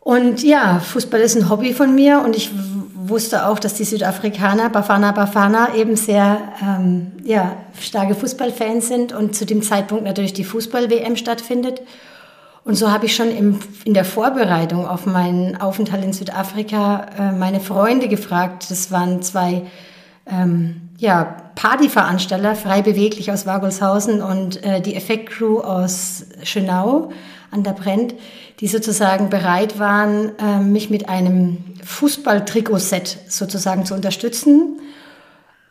Und 0.00 0.42
ja, 0.42 0.78
Fußball 0.80 1.20
ist 1.22 1.36
ein 1.36 1.48
Hobby 1.48 1.72
von 1.72 1.94
mir 1.94 2.20
und 2.20 2.36
ich 2.36 2.50
wusste 2.96 3.46
auch, 3.46 3.58
dass 3.58 3.72
die 3.72 3.84
Südafrikaner, 3.84 4.68
Bafana 4.68 5.12
Bafana, 5.12 5.74
eben 5.74 5.96
sehr 5.96 6.38
ähm, 6.60 7.12
ja, 7.24 7.56
starke 7.80 8.14
Fußballfans 8.14 8.88
sind 8.88 9.14
und 9.14 9.34
zu 9.34 9.46
dem 9.46 9.62
Zeitpunkt 9.62 10.04
natürlich 10.04 10.34
die 10.34 10.44
Fußball-WM 10.44 11.16
stattfindet. 11.16 11.80
Und 12.64 12.76
so 12.76 12.90
habe 12.90 13.06
ich 13.06 13.16
schon 13.16 13.30
im, 13.30 13.58
in 13.84 13.94
der 13.94 14.04
Vorbereitung 14.04 14.86
auf 14.86 15.06
meinen 15.06 15.60
Aufenthalt 15.60 16.04
in 16.04 16.12
Südafrika 16.12 17.06
äh, 17.18 17.32
meine 17.32 17.60
Freunde 17.60 18.08
gefragt. 18.08 18.70
Das 18.70 18.90
waren 18.90 19.22
zwei 19.22 19.62
ähm, 20.26 20.90
ja, 20.98 21.36
Partyveranstalter, 21.56 22.54
frei 22.54 22.82
beweglich 22.82 23.32
aus 23.32 23.46
Wagolshausen 23.46 24.22
und 24.22 24.64
äh, 24.64 24.80
die 24.80 24.94
Effektcrew 24.94 25.60
aus 25.60 26.26
Schönau 26.44 27.10
an 27.50 27.64
der 27.64 27.72
Brennt 27.72 28.14
die 28.62 28.68
sozusagen 28.68 29.28
bereit 29.28 29.80
waren, 29.80 30.30
ähm, 30.38 30.72
mich 30.72 30.88
mit 30.88 31.08
einem 31.08 31.58
Fußball-Trikot-Set 31.82 33.18
sozusagen 33.26 33.84
zu 33.84 33.92
unterstützen. 33.94 34.78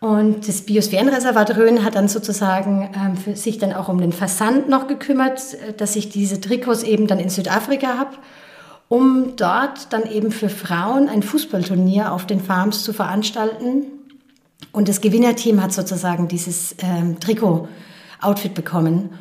Und 0.02 0.48
das 0.48 0.64
Biosphärenreservat 0.64 1.56
Rhön 1.56 1.86
hat 1.86 1.94
dann 1.94 2.08
sozusagen 2.08 2.90
ähm, 2.96 3.16
für 3.16 3.36
sich 3.36 3.60
dann 3.60 3.72
auch 3.72 3.88
um 3.88 4.02
den 4.02 4.12
Versand 4.12 4.68
noch 4.68 4.88
gekümmert, 4.88 5.54
äh, 5.54 5.74
dass 5.74 5.96
ich 5.96 6.10
diese 6.10 6.42
Trikots 6.42 6.82
eben 6.82 7.06
dann 7.06 7.20
in 7.20 7.30
Südafrika 7.30 8.00
habe, 8.00 8.16
um 8.90 9.36
dort 9.36 9.94
dann 9.94 10.10
eben 10.10 10.32
für 10.32 10.50
Frauen 10.50 11.08
ein 11.08 11.22
Fußballturnier 11.22 12.12
auf 12.12 12.26
den 12.26 12.42
Farms 12.42 12.84
zu 12.84 12.94
veranstalten. 12.94 13.86
Und 14.72 14.90
das 14.90 15.02
Gewinnerteam 15.02 15.62
hat 15.62 15.72
sozusagen 15.72 16.28
dieses 16.28 16.76
ähm, 16.80 17.20
Trikot-Outfit 17.20 18.56
bekommen. 18.56 19.12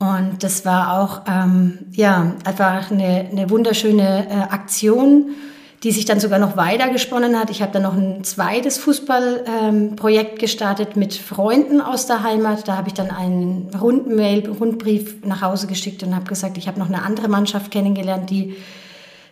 Und 0.00 0.42
das 0.42 0.64
war 0.64 1.00
auch 1.00 1.22
ähm, 1.28 1.78
ja, 1.92 2.34
einfach 2.44 2.90
eine, 2.90 3.28
eine 3.30 3.48
wunderschöne 3.48 4.26
äh, 4.28 4.32
Aktion, 4.52 5.36
die 5.82 5.92
sich 5.92 6.04
dann 6.04 6.20
sogar 6.20 6.38
noch 6.38 6.56
weiter 6.56 6.88
gesponnen 6.88 7.38
hat. 7.38 7.50
Ich 7.50 7.62
habe 7.62 7.72
dann 7.72 7.82
noch 7.82 7.94
ein 7.94 8.24
zweites 8.24 8.78
Fußballprojekt 8.78 10.32
ähm, 10.32 10.38
gestartet 10.38 10.96
mit 10.96 11.14
Freunden 11.14 11.80
aus 11.80 12.06
der 12.06 12.22
Heimat. 12.22 12.66
Da 12.66 12.76
habe 12.76 12.88
ich 12.88 12.94
dann 12.94 13.10
einen 13.10 13.68
Rundmail, 13.78 14.48
Rundbrief 14.48 15.16
nach 15.24 15.42
Hause 15.42 15.66
geschickt 15.66 16.02
und 16.02 16.14
habe 16.14 16.26
gesagt, 16.26 16.56
ich 16.56 16.66
habe 16.66 16.78
noch 16.78 16.88
eine 16.88 17.02
andere 17.02 17.28
Mannschaft 17.28 17.70
kennengelernt, 17.70 18.30
die 18.30 18.56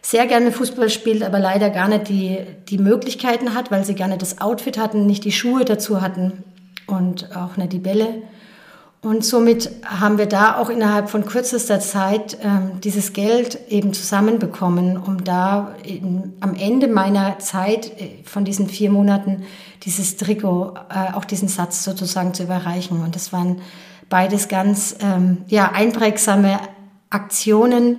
sehr 0.02 0.26
gerne 0.26 0.52
Fußball 0.52 0.90
spielt, 0.90 1.22
aber 1.22 1.38
leider 1.38 1.70
gar 1.70 1.88
nicht 1.88 2.10
die, 2.10 2.38
die 2.68 2.76
Möglichkeiten 2.76 3.54
hat, 3.54 3.70
weil 3.70 3.86
sie 3.86 3.94
gerne 3.94 4.18
das 4.18 4.40
Outfit 4.40 4.76
hatten, 4.78 5.06
nicht 5.06 5.24
die 5.24 5.32
Schuhe 5.32 5.64
dazu 5.64 6.02
hatten 6.02 6.44
und 6.86 7.34
auch 7.34 7.56
nicht 7.56 7.72
die 7.72 7.78
Bälle. 7.78 8.08
Und 9.04 9.22
somit 9.22 9.70
haben 9.84 10.16
wir 10.16 10.24
da 10.24 10.56
auch 10.56 10.70
innerhalb 10.70 11.10
von 11.10 11.26
kürzester 11.26 11.78
Zeit 11.78 12.38
ähm, 12.42 12.80
dieses 12.82 13.12
Geld 13.12 13.58
eben 13.68 13.92
zusammenbekommen, 13.92 14.96
um 14.96 15.24
da 15.24 15.74
in, 15.84 16.32
am 16.40 16.54
Ende 16.54 16.88
meiner 16.88 17.38
Zeit 17.38 18.00
äh, 18.00 18.22
von 18.24 18.46
diesen 18.46 18.66
vier 18.66 18.90
Monaten 18.90 19.44
dieses 19.82 20.16
Trikot, 20.16 20.72
äh, 20.88 21.12
auch 21.12 21.26
diesen 21.26 21.48
Satz 21.48 21.84
sozusagen 21.84 22.32
zu 22.32 22.44
überreichen. 22.44 23.02
Und 23.02 23.14
das 23.14 23.30
waren 23.30 23.60
beides 24.08 24.48
ganz 24.48 24.96
ähm, 25.00 25.44
ja, 25.48 25.72
einprägsame 25.72 26.58
Aktionen, 27.10 27.98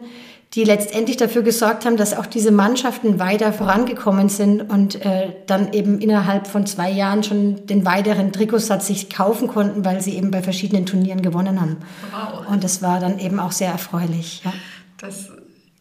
die 0.56 0.64
letztendlich 0.64 1.18
dafür 1.18 1.44
gesorgt 1.44 1.86
haben, 1.86 1.98
dass 1.98 2.14
auch 2.14 2.26
diese 2.26 2.52
Mannschaften 2.52 3.20
weiter 3.20 3.52
vorangekommen 3.52 4.30
sind 4.30 4.62
und 4.62 5.06
äh, 5.06 5.34
dann 5.48 5.74
eben 5.74 6.00
innerhalb 6.00 6.48
von 6.48 6.66
zwei 6.66 6.90
Jahren 6.90 7.24
schon 7.24 7.68
den 7.68 7.86
weiteren 7.86 8.32
Trikotsatz 8.32 8.88
sich 8.88 9.10
kaufen 9.10 9.50
konnten, 9.50 9.84
weil 9.84 10.00
sie 10.02 10.16
eben 10.16 10.32
bei 10.32 10.42
verschiedenen 10.42 10.86
Turnieren 10.86 11.22
gewonnen 11.22 11.60
haben. 11.60 11.78
Wow. 12.12 12.48
Und 12.48 12.64
das 12.64 12.82
war 12.82 13.02
dann 13.02 13.20
eben 13.20 13.40
auch 13.40 13.52
sehr 13.52 13.70
erfreulich. 13.70 14.44
Ja. 14.46 14.54
Das 14.98 15.30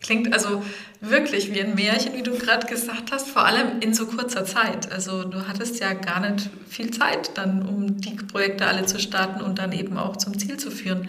klingt 0.00 0.34
also 0.34 0.62
wirklich 1.00 1.54
wie 1.54 1.62
ein 1.62 1.76
Märchen, 1.76 2.14
wie 2.14 2.22
du 2.22 2.32
gerade 2.32 2.66
gesagt 2.66 3.12
hast, 3.12 3.28
vor 3.28 3.46
allem 3.46 3.78
in 3.80 3.94
so 3.94 4.06
kurzer 4.06 4.44
Zeit. 4.44 4.90
Also 4.90 5.22
du 5.22 5.46
hattest 5.46 5.78
ja 5.78 5.92
gar 5.92 6.18
nicht 6.18 6.50
viel 6.68 6.90
Zeit 6.90 7.30
dann, 7.36 7.62
um 7.62 8.00
die 8.00 8.16
Projekte 8.16 8.66
alle 8.66 8.84
zu 8.86 8.98
starten 8.98 9.40
und 9.40 9.60
dann 9.60 9.70
eben 9.70 9.96
auch 9.98 10.16
zum 10.16 10.36
Ziel 10.36 10.56
zu 10.56 10.72
führen. 10.72 11.08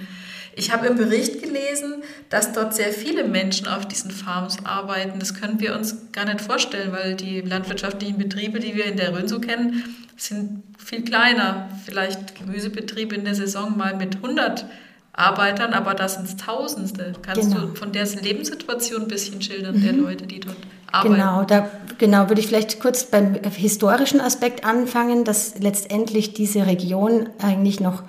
Ich 0.58 0.72
habe 0.72 0.88
im 0.88 0.96
Bericht 0.96 1.42
gelesen, 1.44 2.04
dass 2.30 2.54
dort 2.54 2.74
sehr 2.74 2.94
viele 2.94 3.26
Menschen 3.26 3.68
auf 3.68 3.86
diesen 3.86 4.10
Farms 4.10 4.58
arbeiten. 4.64 5.20
Das 5.20 5.34
können 5.34 5.60
wir 5.60 5.76
uns 5.76 6.12
gar 6.14 6.26
nicht 6.26 6.40
vorstellen, 6.40 6.94
weil 6.94 7.16
die 7.16 7.42
landwirtschaftlichen 7.42 8.18
Betriebe, 8.18 8.60
die 8.60 8.74
wir 8.74 8.86
in 8.86 8.96
der 8.96 9.14
Rhön 9.14 9.28
so 9.28 9.40
kennen, 9.40 9.84
sind 10.16 10.64
viel 10.78 11.04
kleiner. 11.04 11.70
Vielleicht 11.86 12.36
Gemüsebetriebe 12.36 13.16
in 13.16 13.26
der 13.26 13.36
Saison 13.36 13.78
mal 13.78 13.98
mit 13.98 14.16
100 14.16 14.66
Arbeitern, 15.12 15.74
aber 15.74 15.94
das 15.94 16.16
sind 16.16 16.40
Tausende. 16.40 17.14
Kannst 17.22 17.50
genau. 17.50 17.68
du 17.68 17.76
von 17.76 17.92
der 17.92 18.06
Lebenssituation 18.06 19.04
ein 19.04 19.08
bisschen 19.10 19.42
schildern, 19.42 19.78
mhm. 19.78 19.84
der 19.84 19.94
Leute, 19.94 20.26
die 20.26 20.40
dort 20.40 20.58
arbeiten? 20.92 21.16
Genau, 21.16 21.44
da 21.44 21.70
genau, 21.98 22.30
würde 22.30 22.40
ich 22.40 22.48
vielleicht 22.48 22.80
kurz 22.80 23.06
beim 23.06 23.36
historischen 23.44 24.22
Aspekt 24.22 24.64
anfangen, 24.64 25.26
dass 25.26 25.60
letztendlich 25.60 26.34
diese 26.34 26.66
Region 26.66 27.30
eigentlich 27.40 27.80
noch 27.82 28.04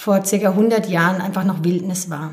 vor 0.00 0.24
circa 0.24 0.48
100 0.48 0.88
Jahren 0.88 1.20
einfach 1.20 1.44
noch 1.44 1.62
Wildnis 1.62 2.08
war. 2.08 2.30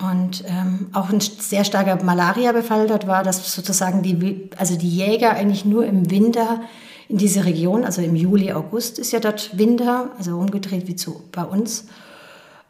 Und 0.00 0.42
ähm, 0.48 0.88
auch 0.92 1.10
ein 1.10 1.20
sehr 1.20 1.64
starker 1.64 2.02
Malariabefall 2.02 2.88
dort 2.88 3.06
war, 3.06 3.22
dass 3.22 3.54
sozusagen 3.54 4.02
die, 4.02 4.50
also 4.56 4.76
die 4.76 4.88
Jäger 4.88 5.30
eigentlich 5.30 5.64
nur 5.64 5.86
im 5.86 6.10
Winter 6.10 6.62
in 7.08 7.16
diese 7.16 7.44
Region, 7.44 7.84
also 7.84 8.02
im 8.02 8.16
Juli, 8.16 8.52
August 8.52 8.98
ist 8.98 9.12
ja 9.12 9.20
dort 9.20 9.56
Winter, 9.56 10.10
also 10.18 10.36
umgedreht 10.36 10.88
wie 10.88 10.96
zu, 10.96 11.22
bei 11.30 11.44
uns, 11.44 11.84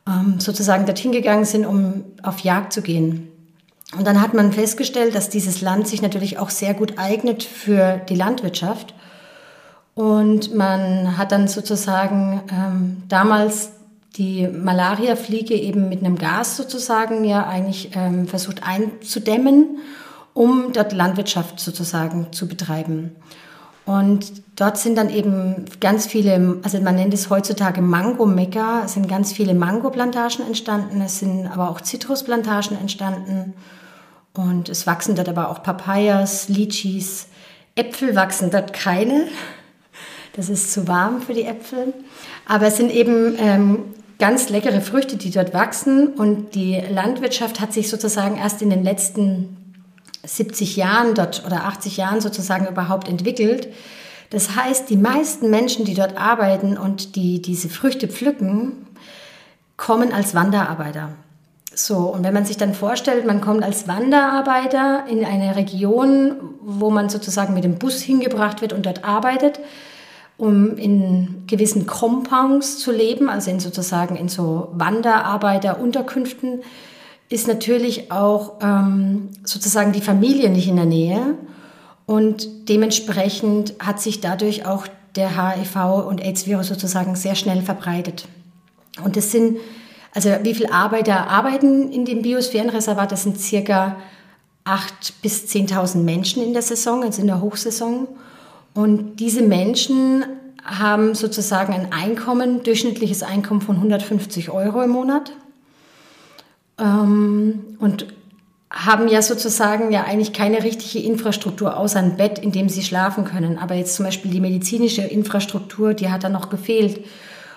ähm, 0.06 0.38
sozusagen 0.40 0.84
dorthin 0.84 1.12
gegangen 1.12 1.46
sind, 1.46 1.64
um 1.64 2.04
auf 2.22 2.40
Jagd 2.40 2.74
zu 2.74 2.82
gehen. 2.82 3.28
Und 3.96 4.06
dann 4.06 4.20
hat 4.20 4.34
man 4.34 4.52
festgestellt, 4.52 5.14
dass 5.14 5.30
dieses 5.30 5.62
Land 5.62 5.88
sich 5.88 6.02
natürlich 6.02 6.38
auch 6.38 6.50
sehr 6.50 6.74
gut 6.74 6.98
eignet 6.98 7.44
für 7.44 7.96
die 8.10 8.16
Landwirtschaft. 8.16 8.94
Und 9.94 10.54
man 10.54 11.16
hat 11.16 11.32
dann 11.32 11.48
sozusagen 11.48 12.42
ähm, 12.52 13.04
damals 13.08 13.70
die 14.16 14.46
Malariafliege 14.46 15.54
eben 15.54 15.88
mit 15.88 16.00
einem 16.00 16.16
Gas 16.16 16.56
sozusagen 16.56 17.24
ja 17.24 17.46
eigentlich 17.46 17.90
ähm, 17.94 18.28
versucht 18.28 18.62
einzudämmen, 18.62 19.78
um 20.34 20.72
dort 20.72 20.92
Landwirtschaft 20.92 21.58
sozusagen 21.58 22.32
zu 22.32 22.46
betreiben. 22.46 23.16
Und 23.86 24.42
dort 24.56 24.78
sind 24.78 24.96
dann 24.96 25.10
eben 25.10 25.66
ganz 25.80 26.06
viele, 26.06 26.58
also 26.62 26.80
man 26.80 26.94
nennt 26.94 27.12
es 27.12 27.28
heutzutage 27.28 27.82
Mango-Mekka, 27.82 28.88
sind 28.88 29.08
ganz 29.08 29.32
viele 29.32 29.52
Mango-Plantagen 29.52 30.46
entstanden, 30.46 31.02
es 31.02 31.18
sind 31.18 31.46
aber 31.46 31.68
auch 31.68 31.80
Zitrusplantagen 31.80 32.78
entstanden. 32.78 33.52
Und 34.32 34.68
es 34.68 34.86
wachsen 34.86 35.14
dort 35.16 35.28
aber 35.28 35.50
auch 35.50 35.62
Papayas, 35.62 36.48
Litchis, 36.48 37.28
Äpfel 37.76 38.14
wachsen 38.14 38.50
dort 38.50 38.72
keine, 38.72 39.26
das 40.34 40.48
ist 40.48 40.72
zu 40.72 40.88
warm 40.88 41.20
für 41.20 41.34
die 41.34 41.44
Äpfel, 41.44 41.92
aber 42.46 42.66
es 42.66 42.76
sind 42.76 42.90
eben 42.90 43.36
ähm, 43.38 43.78
ganz 44.18 44.48
leckere 44.48 44.80
Früchte, 44.80 45.16
die 45.16 45.30
dort 45.30 45.54
wachsen. 45.54 46.08
Und 46.08 46.54
die 46.54 46.80
Landwirtschaft 46.90 47.60
hat 47.60 47.72
sich 47.72 47.88
sozusagen 47.88 48.36
erst 48.36 48.62
in 48.62 48.70
den 48.70 48.84
letzten 48.84 49.56
70 50.24 50.76
Jahren 50.76 51.14
dort 51.14 51.44
oder 51.46 51.64
80 51.64 51.96
Jahren 51.96 52.20
sozusagen 52.20 52.66
überhaupt 52.66 53.08
entwickelt, 53.08 53.68
Das 54.30 54.56
heißt, 54.56 54.90
die 54.90 54.96
meisten 54.96 55.50
Menschen, 55.50 55.84
die 55.84 55.94
dort 55.94 56.16
arbeiten 56.16 56.76
und 56.76 57.14
die 57.14 57.40
diese 57.40 57.68
Früchte 57.68 58.08
pflücken, 58.08 58.86
kommen 59.76 60.12
als 60.12 60.34
Wanderarbeiter. 60.34 61.10
So, 61.72 61.98
und 62.12 62.24
wenn 62.24 62.34
man 62.34 62.44
sich 62.44 62.56
dann 62.56 62.74
vorstellt, 62.74 63.26
man 63.26 63.40
kommt 63.40 63.62
als 63.62 63.86
Wanderarbeiter 63.86 65.04
in 65.08 65.24
eine 65.24 65.56
Region, 65.56 66.36
wo 66.62 66.90
man 66.90 67.08
sozusagen 67.08 67.54
mit 67.54 67.64
dem 67.64 67.78
Bus 67.78 68.00
hingebracht 68.00 68.60
wird 68.60 68.72
und 68.72 68.86
dort 68.86 69.04
arbeitet, 69.04 69.60
um 70.36 70.76
in 70.76 71.44
gewissen 71.46 71.86
Compounds 71.86 72.78
zu 72.78 72.90
leben, 72.90 73.28
also 73.28 73.50
in 73.50 73.60
sozusagen 73.60 74.16
in 74.16 74.28
so 74.28 74.68
Wanderarbeiterunterkünften, 74.72 76.62
ist 77.28 77.48
natürlich 77.48 78.10
auch 78.10 78.54
ähm, 78.60 79.30
sozusagen 79.44 79.92
die 79.92 80.00
Familie 80.00 80.50
nicht 80.50 80.68
in 80.68 80.76
der 80.76 80.84
Nähe. 80.84 81.34
Und 82.06 82.68
dementsprechend 82.68 83.74
hat 83.78 84.00
sich 84.00 84.20
dadurch 84.20 84.66
auch 84.66 84.86
der 85.16 85.30
HIV- 85.30 86.06
und 86.06 86.20
AIDS-Virus 86.22 86.68
sozusagen 86.68 87.16
sehr 87.16 87.34
schnell 87.34 87.62
verbreitet. 87.62 88.26
Und 89.02 89.16
das 89.16 89.30
sind, 89.30 89.58
also 90.14 90.30
wie 90.42 90.54
viele 90.54 90.72
Arbeiter 90.72 91.28
arbeiten 91.28 91.90
in 91.92 92.04
dem 92.04 92.22
Biosphärenreservat? 92.22 93.10
Das 93.10 93.22
sind 93.22 93.40
circa 93.40 93.96
8.000 94.64 95.12
bis 95.22 95.44
10.000 95.46 95.98
Menschen 95.98 96.42
in 96.42 96.52
der 96.52 96.62
Saison, 96.62 97.02
also 97.02 97.20
in 97.20 97.26
der 97.26 97.40
Hochsaison. 97.40 98.08
Und 98.74 99.16
diese 99.16 99.42
Menschen 99.42 100.24
haben 100.64 101.14
sozusagen 101.14 101.72
ein 101.72 101.92
Einkommen, 101.92 102.62
durchschnittliches 102.62 103.22
Einkommen 103.22 103.60
von 103.60 103.76
150 103.76 104.50
Euro 104.50 104.82
im 104.82 104.90
Monat. 104.90 105.32
Ähm, 106.78 107.76
und 107.78 108.06
haben 108.74 109.06
ja 109.06 109.22
sozusagen 109.22 109.92
ja 109.92 110.02
eigentlich 110.02 110.32
keine 110.32 110.64
richtige 110.64 111.06
Infrastruktur 111.06 111.76
außer 111.76 112.00
ein 112.00 112.16
Bett, 112.16 112.40
in 112.40 112.50
dem 112.50 112.68
sie 112.68 112.82
schlafen 112.82 113.24
können. 113.24 113.58
Aber 113.58 113.76
jetzt 113.76 113.94
zum 113.94 114.04
Beispiel 114.04 114.32
die 114.32 114.40
medizinische 114.40 115.02
Infrastruktur, 115.02 115.94
die 115.94 116.10
hat 116.10 116.24
da 116.24 116.28
noch 116.28 116.50
gefehlt. 116.50 117.04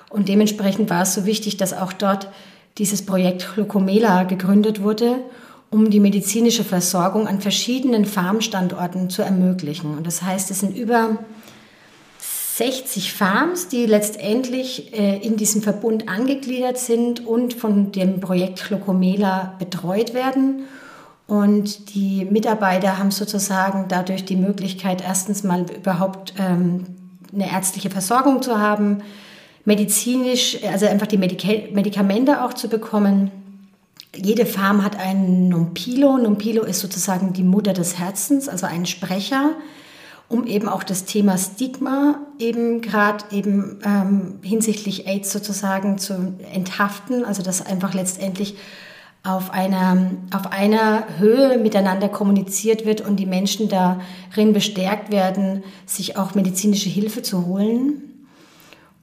Und 0.09 0.29
dementsprechend 0.29 0.91
war 0.91 1.01
es 1.01 1.15
so 1.15 1.25
wichtig, 1.25 1.57
dass 1.57 1.73
auch 1.73 1.91
dort 1.91 2.29
dieses 2.77 3.03
Projekt 3.03 3.55
Glucomela 3.55 4.23
gegründet 4.23 4.83
wurde, 4.83 5.15
um 5.69 5.89
die 5.89 5.99
medizinische 5.99 6.63
Versorgung 6.63 7.27
an 7.27 7.41
verschiedenen 7.41 8.05
Farmstandorten 8.05 9.09
zu 9.09 9.21
ermöglichen. 9.21 9.97
Und 9.97 10.07
das 10.07 10.21
heißt, 10.21 10.49
es 10.51 10.61
sind 10.61 10.75
über 10.75 11.17
60 12.19 13.13
Farms, 13.13 13.67
die 13.67 13.85
letztendlich 13.85 14.93
äh, 14.97 15.17
in 15.17 15.37
diesem 15.37 15.61
Verbund 15.61 16.09
angegliedert 16.09 16.79
sind 16.79 17.25
und 17.25 17.53
von 17.53 17.91
dem 17.91 18.19
Projekt 18.19 18.67
Glucomela 18.67 19.55
betreut 19.59 20.13
werden. 20.13 20.63
Und 21.27 21.93
die 21.93 22.25
Mitarbeiter 22.25 22.97
haben 22.97 23.11
sozusagen 23.11 23.85
dadurch 23.89 24.23
die 24.25 24.37
Möglichkeit, 24.37 25.03
erstens 25.05 25.43
mal 25.43 25.65
überhaupt 25.69 26.33
ähm, 26.39 26.85
eine 27.33 27.51
ärztliche 27.51 27.89
Versorgung 27.89 28.41
zu 28.41 28.59
haben, 28.59 29.03
medizinisch, 29.65 30.57
also 30.63 30.87
einfach 30.87 31.07
die 31.07 31.17
Medika 31.17 31.49
Medikamente 31.73 32.43
auch 32.43 32.53
zu 32.53 32.69
bekommen. 32.69 33.29
Jede 34.17 34.45
Farm 34.45 34.83
hat 34.83 34.99
einen 34.99 35.47
Numpilo. 35.49 36.17
Numpilo 36.17 36.63
ist 36.63 36.79
sozusagen 36.79 37.33
die 37.33 37.43
Mutter 37.43 37.73
des 37.73 37.99
Herzens, 37.99 38.49
also 38.49 38.65
ein 38.65 38.85
Sprecher, 38.85 39.51
um 40.27 40.45
eben 40.45 40.67
auch 40.67 40.83
das 40.83 41.05
Thema 41.05 41.37
Stigma 41.37 42.19
eben 42.39 42.81
gerade 42.81 43.23
eben 43.31 43.79
ähm, 43.85 44.39
hinsichtlich 44.41 45.07
AIDS 45.07 45.31
sozusagen 45.31 45.97
zu 45.97 46.35
enthaften, 46.51 47.23
also 47.23 47.43
dass 47.43 47.65
einfach 47.65 47.93
letztendlich 47.93 48.55
auf 49.23 49.51
einer, 49.51 50.11
auf 50.33 50.51
einer 50.51 51.03
Höhe 51.19 51.57
miteinander 51.57 52.07
kommuniziert 52.07 52.85
wird 52.85 53.01
und 53.01 53.17
die 53.17 53.25
Menschen 53.25 53.67
darin 53.69 54.53
bestärkt 54.53 55.11
werden, 55.11 55.63
sich 55.85 56.17
auch 56.17 56.33
medizinische 56.33 56.89
Hilfe 56.89 57.21
zu 57.21 57.45
holen. 57.45 58.06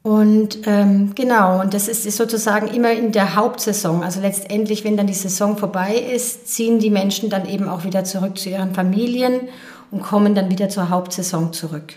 Und 0.04 0.60
ähm, 0.66 1.12
genau, 1.16 1.60
und 1.60 1.74
das 1.74 1.88
ist, 1.88 2.08
sozusagen 2.12 2.68
immer 2.68 2.92
in 2.92 3.10
der 3.10 3.34
Hauptsaison. 3.34 4.04
Also 4.04 4.20
letztendlich, 4.20 4.84
wenn 4.84 4.96
dann 4.96 5.08
die 5.08 5.14
Saison 5.14 5.56
vorbei 5.56 5.96
ist, 5.96 6.46
ziehen 6.46 6.78
die 6.78 6.90
Menschen 6.90 7.28
dann 7.28 7.48
eben 7.48 7.68
auch 7.68 7.82
wieder 7.82 8.04
zurück 8.04 8.38
zu 8.38 8.50
ihren 8.50 8.74
Familien 8.74 9.48
und 9.90 10.02
kommen 10.02 10.36
dann 10.36 10.50
wieder 10.50 10.68
zur 10.68 10.90
Hauptsaison 10.90 11.52
zurück. 11.52 11.94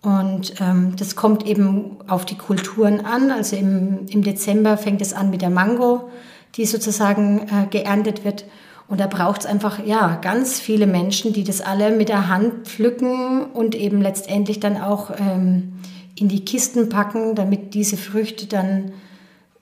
Und 0.00 0.54
ähm, 0.60 0.94
das 0.96 1.16
kommt 1.16 1.44
eben 1.44 1.96
auf 2.06 2.24
die 2.24 2.38
Kulturen 2.38 3.04
an. 3.04 3.30
Also 3.30 3.56
im, 3.56 4.06
im 4.08 4.22
Dezember 4.22 4.78
fängt 4.78 5.02
es 5.02 5.12
an 5.12 5.28
mit 5.30 5.42
der 5.42 5.50
Mango 5.50 6.08
die 6.56 6.66
sozusagen 6.66 7.40
äh, 7.40 7.66
geerntet 7.70 8.24
wird. 8.24 8.44
Und 8.86 9.00
da 9.00 9.06
braucht 9.06 9.40
es 9.40 9.46
einfach 9.46 9.84
ja 9.84 10.18
ganz 10.20 10.60
viele 10.60 10.86
Menschen, 10.86 11.32
die 11.32 11.42
das 11.42 11.60
alle 11.60 11.90
mit 11.90 12.08
der 12.08 12.28
Hand 12.28 12.68
pflücken 12.68 13.44
und 13.46 13.74
eben 13.74 14.00
letztendlich 14.02 14.60
dann 14.60 14.80
auch 14.80 15.10
ähm, 15.18 15.72
in 16.16 16.28
die 16.28 16.44
Kisten 16.44 16.88
packen, 16.88 17.34
damit 17.34 17.74
diese 17.74 17.96
Früchte 17.96 18.46
dann 18.46 18.92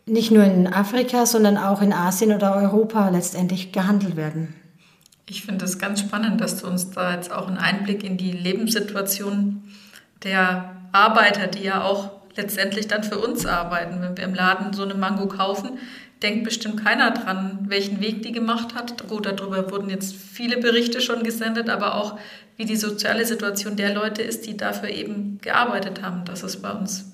nicht 0.07 0.31
nur 0.31 0.45
in 0.45 0.67
Afrika, 0.67 1.27
sondern 1.27 1.57
auch 1.57 1.81
in 1.81 1.93
Asien 1.93 2.33
oder 2.33 2.55
Europa 2.57 3.09
letztendlich 3.09 3.73
gehandelt 3.73 4.17
werden. 4.17 4.55
Ich 5.29 5.45
finde 5.45 5.65
es 5.65 5.79
ganz 5.79 6.01
spannend, 6.01 6.41
dass 6.41 6.61
du 6.61 6.67
uns 6.67 6.91
da 6.91 7.15
jetzt 7.15 7.33
auch 7.33 7.47
einen 7.47 7.59
Einblick 7.59 8.05
in 8.05 8.17
die 8.17 8.33
Lebenssituation 8.33 9.63
der 10.25 10.77
Arbeiter, 10.93 11.47
die 11.47 11.63
ja 11.63 11.85
auch 11.85 12.11
letztendlich 12.37 12.89
dann 12.89 13.05
für 13.05 13.19
uns 13.19 13.47
arbeiten. 13.47 14.01
Wenn 14.01 14.17
wir 14.17 14.25
im 14.25 14.35
Laden 14.35 14.73
so 14.73 14.83
eine 14.83 14.95
Mango 14.95 15.29
kaufen, 15.29 15.79
denkt 16.23 16.45
bestimmt 16.45 16.83
keiner 16.83 17.11
dran, 17.11 17.67
welchen 17.69 18.01
Weg 18.01 18.23
die 18.23 18.33
gemacht 18.33 18.75
hat. 18.75 19.09
Gut, 19.09 19.27
darüber 19.27 19.71
wurden 19.71 19.91
jetzt 19.91 20.15
viele 20.15 20.59
Berichte 20.59 21.01
schon 21.01 21.23
gesendet, 21.23 21.69
aber 21.69 21.97
auch 21.97 22.19
wie 22.57 22.65
die 22.65 22.77
soziale 22.77 23.25
Situation 23.25 23.77
der 23.77 23.95
Leute 23.95 24.23
ist, 24.23 24.47
die 24.47 24.57
dafür 24.57 24.91
eben 24.91 25.39
gearbeitet 25.41 26.03
haben, 26.03 26.25
dass 26.25 26.43
es 26.43 26.61
bei 26.61 26.71
uns 26.71 27.13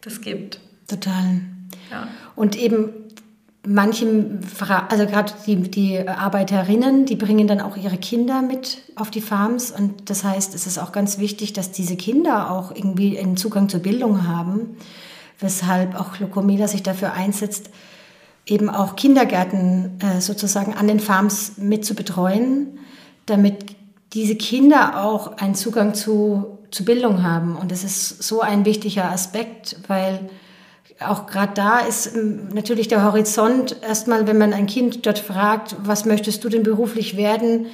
das 0.00 0.20
gibt. 0.20 0.60
Total. 0.88 1.40
Ja. 1.90 2.08
Und 2.34 2.56
eben 2.56 2.90
manche, 3.66 4.40
also 4.88 5.06
gerade 5.06 5.32
die, 5.46 5.56
die 5.56 6.08
Arbeiterinnen, 6.08 7.06
die 7.06 7.16
bringen 7.16 7.46
dann 7.46 7.60
auch 7.60 7.76
ihre 7.76 7.96
Kinder 7.96 8.42
mit 8.42 8.78
auf 8.96 9.10
die 9.10 9.20
Farms. 9.20 9.70
Und 9.70 10.10
das 10.10 10.24
heißt, 10.24 10.54
es 10.54 10.66
ist 10.66 10.78
auch 10.78 10.92
ganz 10.92 11.18
wichtig, 11.18 11.52
dass 11.52 11.70
diese 11.70 11.96
Kinder 11.96 12.50
auch 12.50 12.74
irgendwie 12.74 13.18
einen 13.18 13.36
Zugang 13.36 13.68
zur 13.68 13.80
Bildung 13.80 14.26
haben, 14.26 14.76
weshalb 15.38 15.98
auch 15.98 16.18
Locomila 16.18 16.66
sich 16.66 16.82
dafür 16.82 17.12
einsetzt, 17.12 17.70
eben 18.46 18.68
auch 18.68 18.96
Kindergärten 18.96 19.98
äh, 20.00 20.20
sozusagen 20.20 20.74
an 20.74 20.88
den 20.88 21.00
Farms 21.00 21.52
mit 21.58 21.84
zu 21.84 21.94
betreuen, 21.94 22.78
damit 23.26 23.76
diese 24.12 24.34
Kinder 24.34 25.04
auch 25.04 25.38
einen 25.38 25.54
Zugang 25.54 25.94
zu, 25.94 26.58
zu 26.70 26.84
Bildung 26.84 27.22
haben. 27.22 27.56
Und 27.56 27.70
das 27.70 27.84
ist 27.84 28.22
so 28.22 28.40
ein 28.40 28.64
wichtiger 28.64 29.10
Aspekt, 29.10 29.76
weil 29.86 30.28
auch 31.00 31.26
gerade 31.26 31.52
da 31.54 31.78
ist 31.80 32.14
ähm, 32.14 32.48
natürlich 32.52 32.88
der 32.88 33.04
Horizont 33.04 33.76
erstmal, 33.82 34.26
wenn 34.26 34.38
man 34.38 34.52
ein 34.52 34.66
Kind 34.66 35.06
dort 35.06 35.18
fragt, 35.18 35.76
was 35.82 36.04
möchtest 36.04 36.44
du 36.44 36.48
denn 36.48 36.62
beruflich 36.62 37.16
werden, 37.16 37.66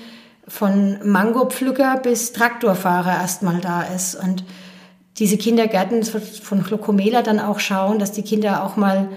von 0.47 0.99
Mangopflücker 1.05 1.99
bis 2.03 2.33
Traktorfahrer 2.33 3.13
erstmal 3.13 3.61
da 3.61 3.83
ist. 3.83 4.15
Und 4.15 4.45
diese 5.19 5.37
Kindergärten 5.37 6.05
von 6.05 6.63
Chlokomela 6.63 7.23
dann 7.23 7.41
auch 7.41 7.59
schauen, 7.59 7.99
dass 7.99 8.13
die 8.13 8.23
Kinder 8.23 8.65
auch 8.65 8.77
mal 8.77 9.09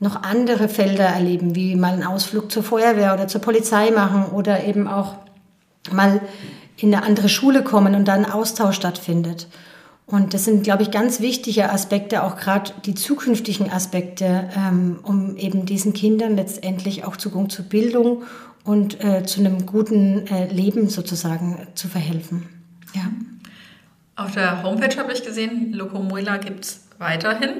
noch 0.00 0.22
andere 0.22 0.68
Felder 0.68 1.04
erleben, 1.04 1.54
wie 1.54 1.76
mal 1.76 1.92
einen 1.92 2.04
Ausflug 2.04 2.50
zur 2.50 2.62
Feuerwehr 2.62 3.14
oder 3.14 3.28
zur 3.28 3.42
Polizei 3.42 3.90
machen 3.90 4.24
oder 4.32 4.64
eben 4.64 4.88
auch 4.88 5.16
mal 5.92 6.20
in 6.76 6.94
eine 6.94 7.04
andere 7.04 7.28
Schule 7.28 7.62
kommen 7.62 7.94
und 7.94 8.08
da 8.08 8.14
ein 8.14 8.30
Austausch 8.30 8.76
stattfindet. 8.76 9.46
Und 10.06 10.34
das 10.34 10.44
sind, 10.44 10.64
glaube 10.64 10.82
ich, 10.82 10.90
ganz 10.90 11.20
wichtige 11.20 11.70
Aspekte, 11.70 12.24
auch 12.24 12.36
gerade 12.36 12.72
die 12.84 12.94
zukünftigen 12.94 13.70
Aspekte, 13.70 14.48
ähm, 14.56 14.98
um 15.02 15.36
eben 15.36 15.66
diesen 15.66 15.92
Kindern 15.92 16.34
letztendlich 16.34 17.04
auch 17.04 17.16
Zugang 17.16 17.48
zur 17.48 17.66
Bildung 17.66 18.24
und 18.64 19.04
äh, 19.04 19.24
zu 19.24 19.40
einem 19.40 19.66
guten 19.66 20.26
äh, 20.26 20.46
Leben 20.52 20.88
sozusagen 20.88 21.68
zu 21.74 21.86
verhelfen. 21.86 22.48
Ja. 22.94 23.02
Auf 24.16 24.32
der 24.32 24.62
Homepage 24.64 24.96
habe 24.98 25.12
ich 25.12 25.22
gesehen, 25.22 25.72
Locomuela 25.72 26.38
gibt 26.38 26.64
es 26.64 26.80
weiterhin. 26.98 27.50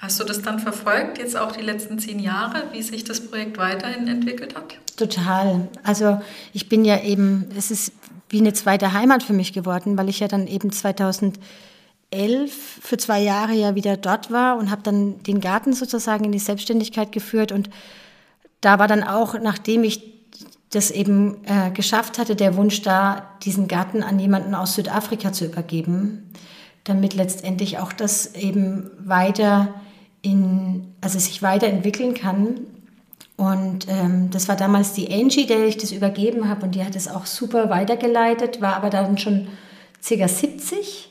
Hast 0.00 0.18
du 0.18 0.24
das 0.24 0.40
dann 0.40 0.58
verfolgt, 0.58 1.18
jetzt 1.18 1.36
auch 1.36 1.52
die 1.52 1.60
letzten 1.60 1.98
zehn 1.98 2.20
Jahre, 2.20 2.64
wie 2.72 2.80
sich 2.80 3.04
das 3.04 3.20
Projekt 3.20 3.58
weiterhin 3.58 4.08
entwickelt 4.08 4.56
hat? 4.56 4.76
Total. 4.96 5.68
Also 5.82 6.22
ich 6.54 6.70
bin 6.70 6.86
ja 6.86 7.02
eben, 7.02 7.50
es 7.54 7.70
ist 7.70 7.92
wie 8.30 8.38
eine 8.38 8.54
zweite 8.54 8.94
Heimat 8.94 9.22
für 9.22 9.34
mich 9.34 9.52
geworden, 9.52 9.98
weil 9.98 10.08
ich 10.08 10.20
ja 10.20 10.28
dann 10.28 10.46
eben 10.46 10.72
2011 10.72 11.40
für 12.80 12.96
zwei 12.96 13.20
Jahre 13.20 13.52
ja 13.52 13.74
wieder 13.74 13.98
dort 13.98 14.30
war 14.30 14.56
und 14.56 14.70
habe 14.70 14.82
dann 14.82 15.22
den 15.24 15.40
Garten 15.40 15.74
sozusagen 15.74 16.24
in 16.24 16.32
die 16.32 16.38
Selbstständigkeit 16.38 17.12
geführt. 17.12 17.52
Und 17.52 17.68
da 18.62 18.78
war 18.78 18.88
dann 18.88 19.02
auch, 19.02 19.38
nachdem 19.38 19.84
ich 19.84 20.14
das 20.70 20.90
eben 20.90 21.44
äh, 21.44 21.70
geschafft 21.72 22.18
hatte, 22.18 22.36
der 22.36 22.56
Wunsch 22.56 22.80
da, 22.80 23.28
diesen 23.42 23.68
Garten 23.68 24.02
an 24.02 24.18
jemanden 24.18 24.54
aus 24.54 24.76
Südafrika 24.76 25.32
zu 25.32 25.44
übergeben, 25.44 26.32
damit 26.84 27.12
letztendlich 27.12 27.78
auch 27.78 27.92
das 27.92 28.34
eben 28.34 28.90
weiter 28.98 29.74
in, 30.22 30.94
also 31.00 31.18
sich 31.18 31.42
weiterentwickeln 31.42 32.14
kann. 32.14 32.60
Und 33.36 33.86
ähm, 33.88 34.28
das 34.30 34.48
war 34.48 34.56
damals 34.56 34.92
die 34.92 35.10
Angie, 35.10 35.46
der 35.46 35.64
ich 35.66 35.78
das 35.78 35.92
übergeben 35.92 36.48
habe 36.48 36.66
und 36.66 36.74
die 36.74 36.84
hat 36.84 36.94
es 36.94 37.08
auch 37.08 37.24
super 37.24 37.70
weitergeleitet, 37.70 38.60
war 38.60 38.76
aber 38.76 38.90
dann 38.90 39.16
schon 39.16 39.48
ca. 40.06 40.28
70. 40.28 41.10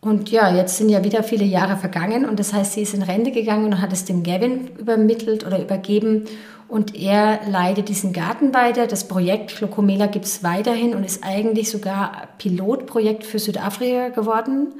Und 0.00 0.30
ja, 0.30 0.54
jetzt 0.54 0.76
sind 0.76 0.88
ja 0.88 1.02
wieder 1.02 1.24
viele 1.24 1.44
Jahre 1.44 1.76
vergangen 1.76 2.24
und 2.24 2.38
das 2.38 2.52
heißt, 2.52 2.74
sie 2.74 2.82
ist 2.82 2.94
in 2.94 3.02
Rente 3.02 3.32
gegangen 3.32 3.64
und 3.64 3.80
hat 3.80 3.92
es 3.92 4.04
dem 4.04 4.22
Gavin 4.22 4.68
übermittelt 4.78 5.44
oder 5.44 5.60
übergeben 5.60 6.26
und 6.68 6.94
er 6.94 7.40
leitet 7.48 7.88
diesen 7.88 8.12
Garten 8.12 8.54
weiter. 8.54 8.86
Das 8.86 9.08
Projekt 9.08 9.56
Chlocomela 9.56 10.06
gibt 10.06 10.26
es 10.26 10.44
weiterhin 10.44 10.94
und 10.94 11.02
ist 11.02 11.24
eigentlich 11.24 11.70
sogar 11.70 12.28
Pilotprojekt 12.38 13.24
für 13.24 13.40
Südafrika 13.40 14.10
geworden 14.10 14.74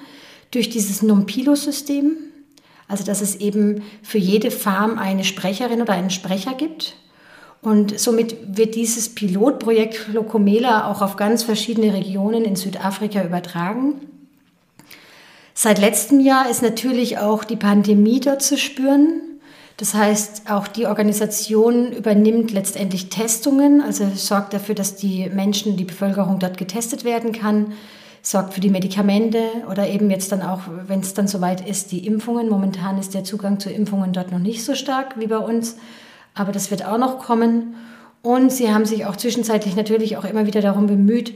durch 0.51 0.68
dieses 0.68 1.03
Numpilo-System. 1.03 2.28
Also 2.88 3.05
dass 3.05 3.20
es 3.20 3.37
eben 3.37 3.83
für 4.03 4.18
jede 4.18 4.51
Farm 4.51 4.98
eine 4.98 5.24
Sprecherin 5.24 5.83
oder 5.83 5.92
einen 5.92 6.11
Sprecher 6.11 6.55
gibt. 6.55 6.96
Und 7.61 7.98
somit 7.98 8.57
wird 8.57 8.74
dieses 8.74 9.14
Pilotprojekt 9.14 10.09
Locomela 10.12 10.90
auch 10.90 11.03
auf 11.03 11.16
ganz 11.16 11.42
verschiedene 11.42 11.92
Regionen 11.92 12.44
in 12.44 12.57
Südafrika 12.57 13.22
übertragen. 13.22 13.94
Seit 15.55 15.79
letztem 15.79 16.20
Jahr 16.20 16.48
ist 16.48 16.62
natürlich 16.62 17.18
auch 17.18 17.42
die 17.42 17.57
Pandemie 17.57 18.20
dort 18.20 18.42
zu 18.42 18.57
spüren. 18.57 19.22
Das 19.77 19.92
heißt, 19.92 20.51
auch 20.51 20.68
die 20.68 20.87
Organisation 20.87 21.92
übernimmt 21.92 22.53
letztendlich 22.53 23.11
Testungen, 23.11 23.81
also 23.81 24.09
sorgt 24.14 24.53
dafür, 24.53 24.77
dass 24.77 24.96
die 24.96 25.29
Menschen, 25.29 25.77
die 25.77 25.85
Bevölkerung 25.85 26.38
dort 26.38 26.59
getestet 26.59 27.05
werden 27.05 27.33
kann, 27.33 27.72
sorgt 28.31 28.53
für 28.53 28.61
die 28.61 28.69
Medikamente 28.69 29.38
oder 29.71 29.88
eben 29.88 30.11
jetzt 30.11 30.33
dann 30.33 30.43
auch, 30.43 30.61
wenn 30.87 31.01
es 31.01 31.14
dann 31.14 31.29
soweit 31.29 31.67
ist, 31.67 31.93
die 31.93 32.07
Impfungen. 32.07 32.51
Momentan 32.51 32.99
ist 32.99 33.14
der 33.14 33.25
Zugang 33.25 33.59
zu 33.59 33.71
Impfungen 33.71 34.12
dort 34.12 34.31
noch 34.31 34.38
nicht 34.38 34.62
so 34.62 34.75
stark 34.75 35.19
wie 35.19 35.29
bei 35.29 35.38
uns, 35.38 35.77
aber 36.35 36.53
das 36.53 36.71
wird 36.71 36.85
auch 36.85 36.99
noch 36.99 37.21
kommen. 37.21 37.77
Und 38.21 38.53
sie 38.53 38.71
haben 38.71 38.85
sich 38.85 39.07
auch 39.07 39.17
zwischenzeitlich 39.17 39.77
natürlich 39.77 40.19
auch 40.19 40.25
immer 40.25 40.45
wieder 40.45 40.61
darum 40.61 40.88
bemüht, 40.88 41.33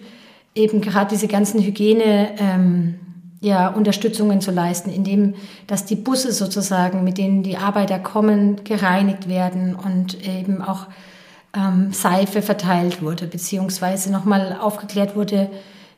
eben 0.54 0.82
gerade 0.82 1.08
diese 1.08 1.28
ganzen 1.28 1.62
Hygiene. 1.62 2.32
Ähm, 2.38 2.98
ja, 3.40 3.66
Unterstützungen 3.68 4.40
zu 4.40 4.52
leisten, 4.52 4.88
indem 4.88 5.34
dass 5.66 5.84
die 5.84 5.96
Busse 5.96 6.30
sozusagen, 6.30 7.02
mit 7.02 7.18
denen 7.18 7.42
die 7.42 7.56
Arbeiter 7.56 7.98
kommen, 7.98 8.62
gereinigt 8.62 9.28
werden 9.28 9.74
und 9.74 10.24
eben 10.24 10.62
auch 10.62 10.86
ähm, 11.52 11.92
Seife 11.92 12.40
verteilt 12.40 13.02
wurde, 13.02 13.26
beziehungsweise 13.26 14.12
nochmal 14.12 14.56
aufgeklärt 14.60 15.16
wurde, 15.16 15.50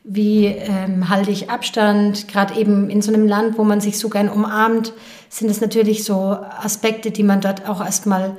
wie 0.04 0.46
ähm, 0.46 1.08
halte 1.08 1.30
ich 1.30 1.48
Abstand, 1.48 2.28
gerade 2.28 2.54
eben 2.60 2.90
in 2.90 3.00
so 3.00 3.12
einem 3.12 3.26
Land, 3.26 3.56
wo 3.56 3.64
man 3.64 3.80
sich 3.80 3.98
so 3.98 4.10
gern 4.10 4.28
umarmt, 4.28 4.92
sind 5.30 5.50
es 5.50 5.62
natürlich 5.62 6.04
so 6.04 6.36
Aspekte, 6.62 7.10
die 7.10 7.22
man 7.22 7.40
dort 7.40 7.66
auch 7.66 7.82
erstmal 7.82 8.36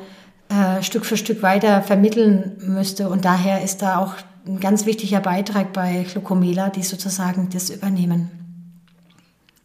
äh, 0.50 0.84
Stück 0.84 1.06
für 1.06 1.18
Stück 1.18 1.42
weiter 1.42 1.82
vermitteln 1.82 2.58
müsste. 2.60 3.10
Und 3.10 3.26
daher 3.26 3.64
ist 3.64 3.82
da 3.82 3.98
auch 3.98 4.14
ein 4.48 4.60
ganz 4.60 4.86
wichtiger 4.86 5.20
Beitrag 5.20 5.74
bei 5.74 6.06
Glucomela, 6.10 6.70
die 6.70 6.84
sozusagen 6.84 7.50
das 7.52 7.72
übernehmen. 7.72 8.45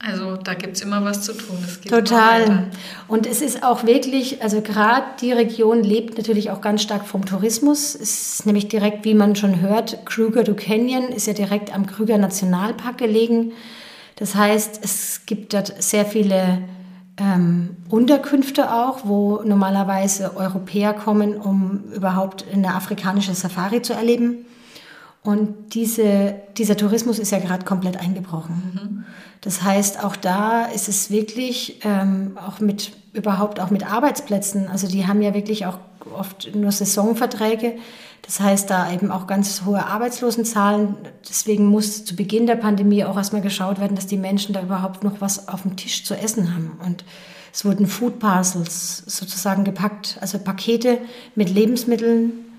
Also 0.02 0.36
da 0.36 0.54
gibt 0.54 0.76
es 0.76 0.82
immer 0.82 1.04
was 1.04 1.22
zu 1.22 1.34
tun. 1.34 1.58
Total. 1.86 2.70
Und 3.06 3.26
es 3.26 3.42
ist 3.42 3.62
auch 3.62 3.84
wirklich, 3.84 4.42
also 4.42 4.62
gerade 4.62 5.04
die 5.20 5.30
Region 5.30 5.82
lebt 5.84 6.16
natürlich 6.16 6.50
auch 6.50 6.62
ganz 6.62 6.80
stark 6.80 7.06
vom 7.06 7.26
Tourismus. 7.26 7.94
Es 7.94 8.38
ist 8.38 8.46
nämlich 8.46 8.68
direkt, 8.68 9.04
wie 9.04 9.12
man 9.12 9.36
schon 9.36 9.60
hört, 9.60 10.06
Kruger 10.06 10.42
du 10.42 10.54
Canyon 10.54 11.08
ist 11.08 11.26
ja 11.26 11.34
direkt 11.34 11.74
am 11.74 11.86
Krüger 11.86 12.16
Nationalpark 12.16 12.96
gelegen. 12.96 13.52
Das 14.16 14.34
heißt, 14.34 14.80
es 14.82 15.26
gibt 15.26 15.52
dort 15.52 15.82
sehr 15.82 16.06
viele 16.06 16.62
ähm, 17.18 17.76
Unterkünfte 17.90 18.72
auch, 18.72 19.00
wo 19.04 19.42
normalerweise 19.44 20.34
Europäer 20.34 20.94
kommen, 20.94 21.36
um 21.36 21.84
überhaupt 21.94 22.46
eine 22.50 22.74
afrikanische 22.74 23.34
Safari 23.34 23.82
zu 23.82 23.92
erleben. 23.92 24.46
Und 25.22 25.74
diese, 25.74 26.35
dieser 26.56 26.76
Tourismus 26.76 27.18
ist 27.18 27.30
ja 27.30 27.38
gerade 27.38 27.64
komplett 27.64 27.98
eingebrochen. 27.98 28.72
Mhm. 28.74 29.04
Das 29.42 29.62
heißt, 29.62 30.02
auch 30.02 30.16
da 30.16 30.64
ist 30.64 30.88
es 30.88 31.11
wirklich 31.11 31.80
ähm, 31.85 32.38
auch 32.38 32.61
mit 32.61 32.92
überhaupt 33.12 33.61
auch 33.61 33.70
mit 33.70 33.90
Arbeitsplätzen. 33.90 34.68
Also 34.68 34.87
die 34.87 35.06
haben 35.06 35.20
ja 35.20 35.35
wirklich 35.35 35.66
auch 35.66 35.78
oft 36.16 36.54
nur 36.54 36.72
Saisonverträge. 36.72 37.74
Das 38.22 38.40
heißt, 38.40 38.70
da 38.70 38.92
eben 38.92 39.11
auch 39.11 39.26
ganz 39.26 39.62
hohe 39.64 39.85
Arbeitslosenzahlen. 39.85 40.94
Deswegen 41.28 41.66
muss 41.66 42.04
zu 42.04 42.16
Beginn 42.16 42.46
der 42.46 42.56
Pandemie 42.56 43.04
auch 43.04 43.16
erstmal 43.16 43.42
geschaut 43.42 43.80
werden, 43.80 43.96
dass 43.96 44.06
die 44.06 44.16
Menschen 44.16 44.52
da 44.52 44.62
überhaupt 44.62 45.04
noch 45.04 45.20
was 45.20 45.48
auf 45.48 45.62
dem 45.62 45.76
Tisch 45.76 46.04
zu 46.04 46.14
essen 46.14 46.54
haben. 46.54 46.78
Und 46.85 47.04
es 47.52 47.64
wurden 47.64 47.87
Food 47.87 48.20
Parcels 48.20 49.02
sozusagen 49.06 49.64
gepackt, 49.64 50.18
also 50.20 50.38
Pakete 50.38 50.98
mit 51.35 51.50
Lebensmitteln 51.50 52.49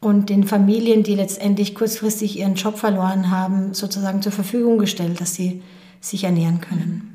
und 0.00 0.30
den 0.30 0.44
Familien, 0.44 1.02
die 1.02 1.14
letztendlich 1.14 1.74
kurzfristig 1.74 2.38
ihren 2.38 2.54
Job 2.54 2.78
verloren 2.78 3.30
haben, 3.30 3.74
sozusagen 3.74 4.22
zur 4.22 4.32
Verfügung 4.32 4.78
gestellt, 4.78 5.20
dass 5.20 5.34
sie 5.34 5.62
sich 6.00 6.24
ernähren 6.24 6.60
können. 6.60 7.12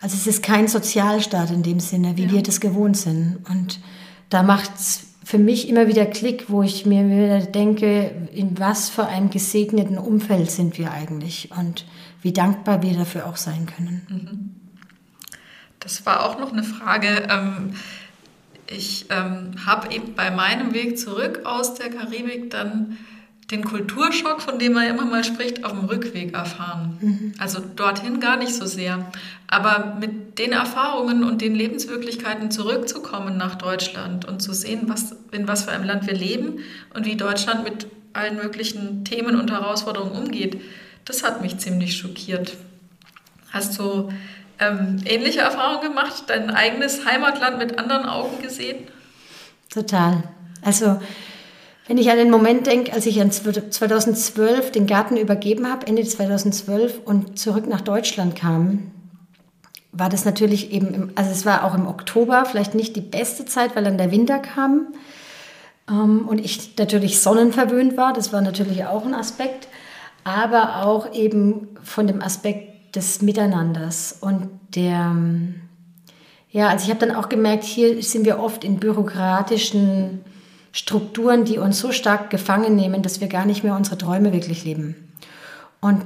Also 0.00 0.16
es 0.16 0.26
ist 0.26 0.42
kein 0.42 0.68
Sozialstaat 0.68 1.50
in 1.50 1.62
dem 1.62 1.80
Sinne, 1.80 2.16
wie 2.16 2.26
ja. 2.26 2.32
wir 2.32 2.42
das 2.42 2.60
gewohnt 2.60 2.96
sind. 2.96 3.38
Und 3.48 3.80
da 4.28 4.42
macht 4.42 4.70
es 4.76 5.06
für 5.24 5.38
mich 5.38 5.68
immer 5.68 5.88
wieder 5.88 6.06
Klick, 6.06 6.48
wo 6.48 6.62
ich 6.62 6.86
mir 6.86 7.08
wieder 7.08 7.40
denke, 7.40 8.28
in 8.32 8.58
was 8.58 8.88
für 8.88 9.06
einem 9.06 9.30
gesegneten 9.30 9.98
Umfeld 9.98 10.50
sind 10.50 10.78
wir 10.78 10.92
eigentlich 10.92 11.50
und 11.58 11.84
wie 12.22 12.32
dankbar 12.32 12.82
wir 12.82 12.94
dafür 12.94 13.26
auch 13.26 13.36
sein 13.36 13.66
können. 13.66 14.06
Mhm. 14.08 14.54
Das 15.80 16.04
war 16.06 16.24
auch 16.24 16.38
noch 16.38 16.52
eine 16.52 16.64
Frage. 16.64 17.28
Ähm, 17.30 17.74
ich 18.70 19.06
ähm, 19.10 19.52
habe 19.64 19.92
eben 19.94 20.14
bei 20.14 20.30
meinem 20.30 20.74
Weg 20.74 20.98
zurück 20.98 21.40
aus 21.44 21.74
der 21.74 21.90
Karibik 21.90 22.50
dann 22.50 22.98
den 23.50 23.64
Kulturschock, 23.64 24.42
von 24.42 24.58
dem 24.58 24.74
man 24.74 24.86
immer 24.88 25.06
mal 25.06 25.24
spricht, 25.24 25.64
auf 25.64 25.72
dem 25.72 25.86
Rückweg 25.86 26.34
erfahren. 26.34 26.98
Mhm. 27.00 27.34
Also 27.38 27.60
dorthin 27.60 28.20
gar 28.20 28.36
nicht 28.36 28.54
so 28.54 28.66
sehr. 28.66 29.10
Aber 29.46 29.96
mit 29.98 30.38
den 30.38 30.52
Erfahrungen 30.52 31.24
und 31.24 31.40
den 31.40 31.54
Lebenswirklichkeiten 31.54 32.50
zurückzukommen 32.50 33.38
nach 33.38 33.54
Deutschland 33.54 34.26
und 34.26 34.42
zu 34.42 34.52
sehen, 34.52 34.82
was, 34.86 35.16
in 35.32 35.48
was 35.48 35.64
für 35.64 35.70
einem 35.70 35.84
Land 35.84 36.06
wir 36.06 36.14
leben 36.14 36.58
und 36.94 37.06
wie 37.06 37.16
Deutschland 37.16 37.64
mit 37.64 37.86
allen 38.12 38.36
möglichen 38.36 39.04
Themen 39.04 39.40
und 39.40 39.50
Herausforderungen 39.50 40.12
umgeht, 40.12 40.60
das 41.06 41.22
hat 41.22 41.40
mich 41.40 41.56
ziemlich 41.56 41.96
schockiert. 41.96 42.52
Hast 43.50 43.78
du 43.78 44.10
ähm, 44.60 44.96
ähnliche 45.04 45.40
Erfahrungen 45.40 45.82
gemacht, 45.82 46.24
dein 46.26 46.50
eigenes 46.50 47.04
Heimatland 47.04 47.58
mit 47.58 47.78
anderen 47.78 48.06
Augen 48.06 48.42
gesehen? 48.42 48.86
Total. 49.70 50.22
Also 50.62 51.00
wenn 51.88 51.96
ich 51.96 52.10
an 52.10 52.18
den 52.18 52.30
Moment 52.30 52.66
denke, 52.66 52.92
als 52.92 53.06
ich 53.06 53.18
2012 53.18 54.72
den 54.72 54.86
Garten 54.86 55.16
übergeben 55.16 55.70
habe, 55.70 55.86
Ende 55.86 56.04
2012 56.04 57.00
und 57.04 57.38
zurück 57.38 57.66
nach 57.66 57.80
Deutschland 57.80 58.36
kam, 58.36 58.90
war 59.92 60.10
das 60.10 60.26
natürlich 60.26 60.70
eben, 60.70 60.92
im, 60.92 61.12
also 61.14 61.30
es 61.30 61.46
war 61.46 61.64
auch 61.64 61.74
im 61.74 61.86
Oktober 61.86 62.44
vielleicht 62.44 62.74
nicht 62.74 62.94
die 62.94 63.00
beste 63.00 63.46
Zeit, 63.46 63.74
weil 63.74 63.84
dann 63.84 63.96
der 63.96 64.10
Winter 64.10 64.38
kam 64.38 64.88
ähm, 65.88 66.28
und 66.28 66.38
ich 66.38 66.76
natürlich 66.76 67.20
sonnenverwöhnt 67.20 67.96
war. 67.96 68.12
Das 68.12 68.32
war 68.34 68.42
natürlich 68.42 68.84
auch 68.84 69.06
ein 69.06 69.14
Aspekt, 69.14 69.68
aber 70.24 70.84
auch 70.84 71.14
eben 71.14 71.68
von 71.82 72.06
dem 72.06 72.20
Aspekt 72.20 72.77
des 72.94 73.22
Miteinanders 73.22 74.16
und 74.20 74.48
der, 74.74 75.16
ja, 76.50 76.68
also 76.68 76.84
ich 76.84 76.90
habe 76.90 77.06
dann 77.06 77.16
auch 77.16 77.28
gemerkt, 77.28 77.64
hier 77.64 78.02
sind 78.02 78.24
wir 78.24 78.38
oft 78.38 78.64
in 78.64 78.78
bürokratischen 78.78 80.20
Strukturen, 80.72 81.44
die 81.44 81.58
uns 81.58 81.78
so 81.78 81.92
stark 81.92 82.30
gefangen 82.30 82.76
nehmen, 82.76 83.02
dass 83.02 83.20
wir 83.20 83.28
gar 83.28 83.46
nicht 83.46 83.64
mehr 83.64 83.74
unsere 83.74 83.98
Träume 83.98 84.32
wirklich 84.32 84.64
leben. 84.64 84.94
Und 85.80 86.04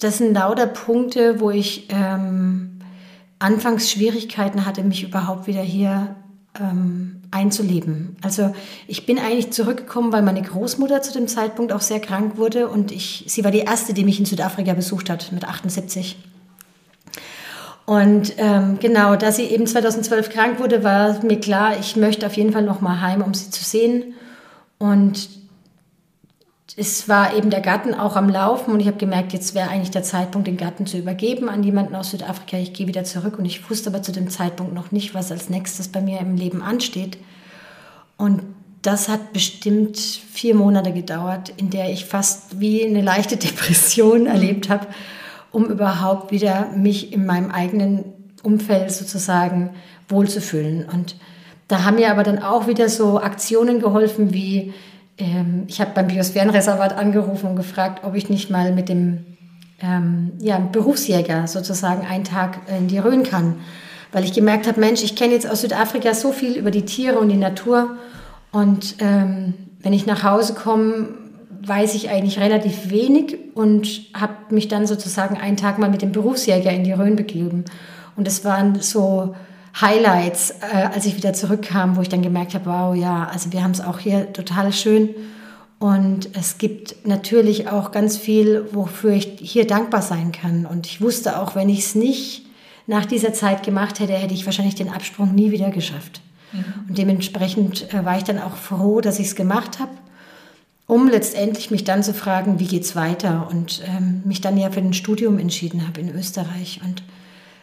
das 0.00 0.18
sind 0.18 0.34
lauter 0.34 0.66
Punkte, 0.66 1.40
wo 1.40 1.50
ich 1.50 1.88
ähm, 1.90 2.80
anfangs 3.38 3.90
Schwierigkeiten 3.90 4.66
hatte, 4.66 4.82
mich 4.82 5.02
überhaupt 5.02 5.46
wieder 5.46 5.62
hier 5.62 6.16
ähm, 6.60 7.21
einzuleben. 7.32 8.16
Also 8.22 8.54
ich 8.86 9.06
bin 9.06 9.18
eigentlich 9.18 9.52
zurückgekommen, 9.52 10.12
weil 10.12 10.22
meine 10.22 10.42
Großmutter 10.42 11.02
zu 11.02 11.12
dem 11.12 11.26
Zeitpunkt 11.26 11.72
auch 11.72 11.80
sehr 11.80 11.98
krank 11.98 12.36
wurde 12.36 12.68
und 12.68 12.92
ich, 12.92 13.24
sie 13.26 13.42
war 13.42 13.50
die 13.50 13.60
erste, 13.60 13.94
die 13.94 14.04
mich 14.04 14.20
in 14.20 14.26
Südafrika 14.26 14.74
besucht 14.74 15.10
hat 15.10 15.32
mit 15.32 15.44
78. 15.44 16.16
Und 17.84 18.34
ähm, 18.36 18.78
genau, 18.80 19.16
da 19.16 19.32
sie 19.32 19.44
eben 19.44 19.66
2012 19.66 20.30
krank 20.30 20.60
wurde, 20.60 20.84
war 20.84 21.24
mir 21.24 21.40
klar, 21.40 21.78
ich 21.80 21.96
möchte 21.96 22.26
auf 22.26 22.34
jeden 22.34 22.52
Fall 22.52 22.62
noch 22.62 22.80
mal 22.80 23.00
heim, 23.00 23.22
um 23.22 23.34
sie 23.34 23.50
zu 23.50 23.64
sehen. 23.64 24.14
Und 24.78 25.28
es 26.76 27.08
war 27.08 27.34
eben 27.36 27.50
der 27.50 27.60
Garten 27.60 27.94
auch 27.94 28.16
am 28.16 28.28
Laufen 28.28 28.72
und 28.72 28.80
ich 28.80 28.86
habe 28.86 28.96
gemerkt, 28.96 29.32
jetzt 29.32 29.54
wäre 29.54 29.68
eigentlich 29.68 29.90
der 29.90 30.02
Zeitpunkt, 30.02 30.46
den 30.46 30.56
Garten 30.56 30.86
zu 30.86 30.98
übergeben 30.98 31.48
an 31.48 31.62
jemanden 31.62 31.94
aus 31.94 32.10
Südafrika. 32.10 32.56
Ich 32.56 32.72
gehe 32.72 32.86
wieder 32.86 33.04
zurück 33.04 33.38
und 33.38 33.44
ich 33.44 33.68
wusste 33.68 33.90
aber 33.90 34.02
zu 34.02 34.12
dem 34.12 34.30
Zeitpunkt 34.30 34.72
noch 34.72 34.90
nicht, 34.90 35.14
was 35.14 35.30
als 35.30 35.50
nächstes 35.50 35.88
bei 35.88 36.00
mir 36.00 36.20
im 36.20 36.36
Leben 36.36 36.62
ansteht. 36.62 37.18
Und 38.16 38.42
das 38.80 39.08
hat 39.08 39.32
bestimmt 39.32 39.98
vier 39.98 40.54
Monate 40.54 40.92
gedauert, 40.92 41.52
in 41.56 41.70
der 41.70 41.90
ich 41.90 42.06
fast 42.06 42.60
wie 42.60 42.84
eine 42.84 43.02
leichte 43.02 43.36
Depression 43.38 44.26
erlebt 44.26 44.68
habe 44.68 44.86
um 45.52 45.66
überhaupt 45.66 46.32
wieder 46.32 46.70
mich 46.74 47.12
in 47.12 47.26
meinem 47.26 47.50
eigenen 47.50 48.04
Umfeld 48.42 48.90
sozusagen 48.90 49.70
wohlzufühlen. 50.08 50.88
Und 50.90 51.16
da 51.68 51.84
haben 51.84 51.96
mir 51.96 52.10
aber 52.10 52.24
dann 52.24 52.42
auch 52.42 52.66
wieder 52.66 52.88
so 52.88 53.20
Aktionen 53.20 53.78
geholfen, 53.78 54.32
wie 54.32 54.72
ähm, 55.22 55.64
ich 55.68 55.80
habe 55.80 55.92
beim 55.94 56.08
Biosphärenreservat 56.08 56.96
angerufen 56.96 57.50
und 57.50 57.56
gefragt, 57.56 58.04
ob 58.04 58.14
ich 58.14 58.28
nicht 58.28 58.50
mal 58.50 58.72
mit 58.72 58.88
dem 58.88 59.24
ähm, 59.80 60.32
ja, 60.40 60.58
Berufsjäger 60.58 61.46
sozusagen 61.46 62.06
einen 62.06 62.24
Tag 62.24 62.60
in 62.68 62.88
die 62.88 62.98
Rhön 62.98 63.22
kann. 63.22 63.56
Weil 64.12 64.24
ich 64.24 64.32
gemerkt 64.32 64.66
habe, 64.66 64.78
Mensch, 64.78 65.02
ich 65.02 65.16
kenne 65.16 65.32
jetzt 65.32 65.48
aus 65.48 65.62
Südafrika 65.62 66.12
so 66.14 66.32
viel 66.32 66.56
über 66.56 66.70
die 66.70 66.84
Tiere 66.84 67.18
und 67.18 67.28
die 67.28 67.36
Natur. 67.36 67.96
Und 68.50 68.96
ähm, 68.98 69.54
wenn 69.80 69.92
ich 69.92 70.06
nach 70.06 70.22
Hause 70.22 70.54
komme, 70.54 71.08
weiß 71.64 71.94
ich 71.94 72.10
eigentlich 72.10 72.38
relativ 72.38 72.90
wenig 72.90 73.38
und 73.54 73.88
habe 74.14 74.34
mich 74.50 74.68
dann 74.68 74.86
sozusagen 74.86 75.36
einen 75.36 75.56
Tag 75.56 75.78
mal 75.78 75.88
mit 75.88 76.02
dem 76.02 76.12
Berufsjäger 76.12 76.70
in 76.70 76.84
die 76.84 76.92
Rhön 76.92 77.16
begeben. 77.16 77.64
Und 78.16 78.28
es 78.28 78.44
waren 78.44 78.80
so 78.80 79.34
Highlights, 79.80 80.50
äh, 80.60 80.88
als 80.92 81.06
ich 81.06 81.16
wieder 81.16 81.32
zurückkam, 81.32 81.96
wo 81.96 82.02
ich 82.02 82.08
dann 82.08 82.22
gemerkt 82.22 82.54
habe, 82.54 82.66
wow, 82.66 82.94
ja, 82.94 83.28
also 83.32 83.52
wir 83.52 83.62
haben 83.62 83.70
es 83.70 83.80
auch 83.80 83.98
hier 83.98 84.32
total 84.32 84.72
schön. 84.72 85.10
Und 85.78 86.28
es 86.34 86.58
gibt 86.58 87.06
natürlich 87.06 87.68
auch 87.68 87.90
ganz 87.90 88.16
viel, 88.16 88.66
wofür 88.72 89.12
ich 89.12 89.38
hier 89.40 89.66
dankbar 89.66 90.02
sein 90.02 90.30
kann. 90.30 90.64
Und 90.64 90.86
ich 90.86 91.00
wusste 91.00 91.40
auch, 91.40 91.56
wenn 91.56 91.68
ich 91.68 91.80
es 91.80 91.94
nicht 91.94 92.46
nach 92.86 93.04
dieser 93.04 93.32
Zeit 93.32 93.62
gemacht 93.64 93.98
hätte, 93.98 94.12
hätte 94.12 94.34
ich 94.34 94.46
wahrscheinlich 94.46 94.74
den 94.74 94.90
Absprung 94.90 95.34
nie 95.34 95.50
wieder 95.50 95.70
geschafft. 95.70 96.20
Mhm. 96.52 96.64
Und 96.88 96.98
dementsprechend 96.98 97.92
äh, 97.92 98.04
war 98.04 98.16
ich 98.16 98.24
dann 98.24 98.38
auch 98.38 98.56
froh, 98.56 99.00
dass 99.00 99.18
ich 99.18 99.28
es 99.28 99.34
gemacht 99.34 99.78
habe, 99.80 99.90
um 100.86 101.08
letztendlich 101.08 101.70
mich 101.70 101.84
dann 101.84 102.02
zu 102.02 102.12
fragen, 102.12 102.60
wie 102.60 102.66
geht's 102.66 102.94
weiter? 102.94 103.48
Und 103.50 103.82
ähm, 103.86 104.22
mich 104.24 104.40
dann 104.40 104.58
ja 104.58 104.70
für 104.70 104.80
ein 104.80 104.92
Studium 104.92 105.38
entschieden 105.38 105.86
habe 105.86 106.00
in 106.00 106.14
Österreich. 106.14 106.80
Und 106.84 107.02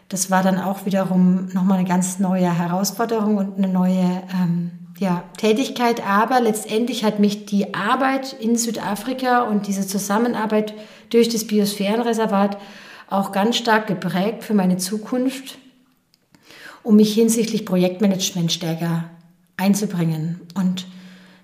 das 0.09 0.31
war 0.31 0.41
dann 0.41 0.59
auch 0.59 0.85
wiederum 0.85 1.49
nochmal 1.53 1.77
eine 1.77 1.87
ganz 1.87 2.17
neue 2.17 2.51
Herausforderung 2.51 3.37
und 3.37 3.57
eine 3.57 3.71
neue 3.71 4.23
ähm, 4.33 4.71
ja, 4.97 5.23
Tätigkeit. 5.37 6.05
Aber 6.05 6.41
letztendlich 6.41 7.03
hat 7.03 7.19
mich 7.19 7.45
die 7.45 7.75
Arbeit 7.75 8.33
in 8.33 8.57
Südafrika 8.57 9.43
und 9.43 9.67
diese 9.67 9.85
Zusammenarbeit 9.85 10.73
durch 11.11 11.29
das 11.29 11.45
Biosphärenreservat 11.45 12.57
auch 13.07 13.31
ganz 13.31 13.57
stark 13.57 13.85
geprägt 13.85 14.43
für 14.43 14.55
meine 14.55 14.77
Zukunft, 14.77 15.59
um 16.81 16.95
mich 16.95 17.13
hinsichtlich 17.13 17.65
Projektmanagement 17.65 18.51
stärker 18.51 19.05
einzubringen. 19.57 20.41
Und 20.55 20.87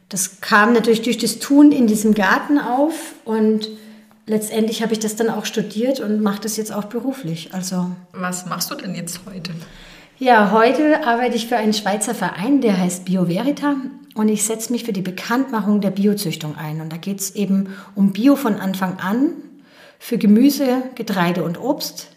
das 0.09 0.41
kam 0.41 0.73
natürlich 0.73 1.03
durch 1.03 1.19
das 1.19 1.37
Tun 1.37 1.71
in 1.71 1.85
diesem 1.85 2.15
Garten 2.15 2.57
auf 2.57 3.13
und 3.25 3.69
letztendlich 4.25 4.81
habe 4.81 4.93
ich 4.93 4.99
das 4.99 5.15
dann 5.15 5.29
auch 5.29 5.45
studiert 5.45 5.99
und 5.99 6.21
mache 6.21 6.41
das 6.41 6.57
jetzt 6.57 6.73
auch 6.73 6.85
beruflich. 6.85 7.53
Also 7.53 7.91
was 8.11 8.45
machst 8.45 8.71
du 8.71 8.75
denn 8.75 8.95
jetzt 8.95 9.21
heute? 9.25 9.51
Ja, 10.17 10.51
heute 10.51 11.05
arbeite 11.05 11.35
ich 11.35 11.47
für 11.47 11.57
einen 11.57 11.73
Schweizer 11.73 12.15
Verein, 12.15 12.61
der 12.61 12.77
heißt 12.77 13.05
BioVerita 13.05 13.75
und 14.15 14.29
ich 14.29 14.45
setze 14.45 14.71
mich 14.71 14.85
für 14.85 14.93
die 14.93 15.01
Bekanntmachung 15.01 15.81
der 15.81 15.91
Biozüchtung 15.91 16.55
ein. 16.55 16.79
Und 16.79 16.91
da 16.91 16.97
geht 16.97 17.19
es 17.19 17.35
eben 17.35 17.75
um 17.95 18.13
Bio 18.13 18.37
von 18.37 18.55
Anfang 18.55 18.97
an 18.99 19.31
für 19.99 20.17
Gemüse, 20.17 20.83
Getreide 20.95 21.43
und 21.43 21.59
Obst. 21.59 22.07